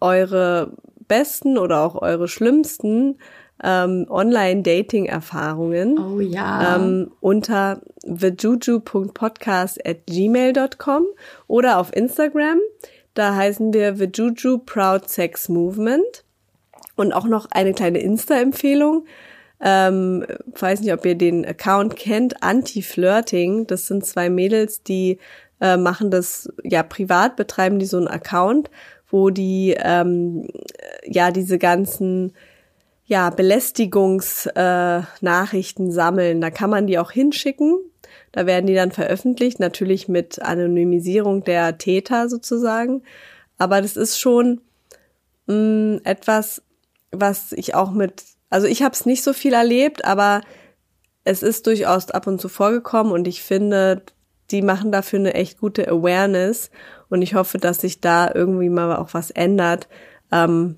[0.00, 0.72] eure
[1.06, 3.18] besten oder auch eure schlimmsten
[3.62, 5.98] ähm, Online-Dating-Erfahrungen.
[5.98, 6.76] Oh ja.
[6.76, 11.06] Ähm, unter thejuju.podcast at gmail.com
[11.46, 12.58] oder auf Instagram.
[13.18, 16.22] Da heißen wir The Juju Proud Sex Movement.
[16.94, 19.06] Und auch noch eine kleine Insta-Empfehlung.
[19.60, 20.24] Ähm,
[20.56, 23.66] weiß nicht, ob ihr den Account kennt, Anti-Flirting.
[23.66, 25.18] Das sind zwei Mädels, die
[25.60, 28.70] äh, machen das, ja, privat betreiben die so einen Account,
[29.10, 30.46] wo die, ähm,
[31.04, 32.34] ja, diese ganzen,
[33.04, 36.40] ja, Belästigungsnachrichten äh, sammeln.
[36.40, 37.78] Da kann man die auch hinschicken.
[38.38, 43.02] Da werden die dann veröffentlicht, natürlich mit Anonymisierung der Täter sozusagen.
[43.58, 44.60] Aber das ist schon
[45.48, 46.62] mh, mm, etwas,
[47.10, 50.42] was ich auch mit, also ich habe es nicht so viel erlebt, aber
[51.24, 54.02] es ist durchaus ab und zu vorgekommen und ich finde,
[54.52, 56.70] die machen dafür eine echt gute Awareness
[57.08, 59.88] und ich hoffe, dass sich da irgendwie mal auch was ändert,
[60.30, 60.76] ähm,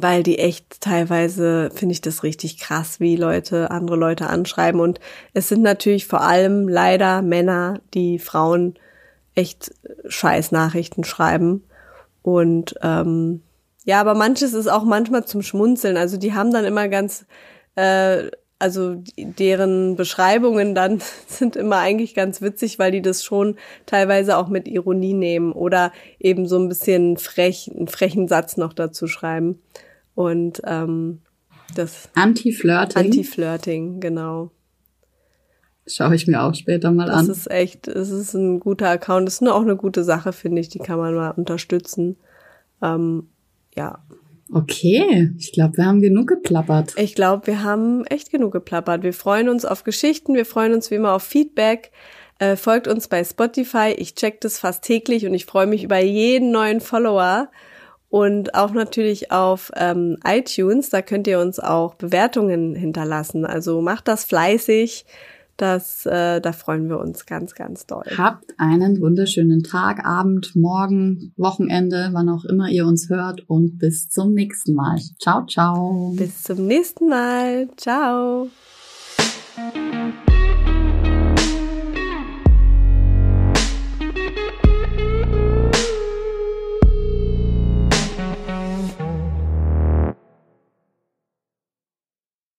[0.00, 5.00] weil die echt teilweise finde ich das richtig krass, wie Leute andere Leute anschreiben und
[5.34, 8.74] es sind natürlich vor allem leider Männer, die Frauen
[9.34, 9.72] echt
[10.08, 11.64] scheiß Nachrichten schreiben
[12.22, 13.42] und ähm,
[13.88, 15.96] ja, aber manches ist auch manchmal zum Schmunzeln.
[15.96, 17.24] Also die haben dann immer ganz,
[17.74, 18.24] äh,
[18.58, 24.48] also deren Beschreibungen dann sind immer eigentlich ganz witzig, weil die das schon teilweise auch
[24.48, 25.90] mit Ironie nehmen oder
[26.20, 29.62] eben so ein bisschen frech, einen frechen Satz noch dazu schreiben.
[30.18, 31.20] Und ähm,
[31.76, 33.04] das Anti-Flirting.
[33.04, 34.50] Anti-Flirting, genau.
[35.86, 37.28] Schaue ich mir auch später mal das an.
[37.28, 39.28] Das ist echt, es ist ein guter Account.
[39.28, 40.70] Das ist nur auch eine gute Sache, finde ich.
[40.70, 42.16] Die kann man mal unterstützen.
[42.82, 43.28] Ähm,
[43.76, 44.00] ja.
[44.52, 46.94] Okay, ich glaube, wir haben genug geplappert.
[46.96, 49.04] Ich glaube, wir haben echt genug geplappert.
[49.04, 51.92] Wir freuen uns auf Geschichten, wir freuen uns wie immer auf Feedback.
[52.40, 53.94] Äh, folgt uns bei Spotify.
[53.96, 57.52] Ich check das fast täglich und ich freue mich über jeden neuen Follower.
[58.10, 63.44] Und auch natürlich auf ähm, iTunes, da könnt ihr uns auch Bewertungen hinterlassen.
[63.44, 65.04] Also macht das fleißig.
[65.58, 68.04] Das, äh, da freuen wir uns ganz, ganz doll.
[68.16, 74.08] Habt einen wunderschönen Tag, Abend, Morgen, Wochenende, wann auch immer ihr uns hört und bis
[74.08, 75.00] zum nächsten Mal.
[75.20, 76.14] Ciao, ciao.
[76.16, 77.68] Bis zum nächsten Mal.
[77.76, 78.48] Ciao.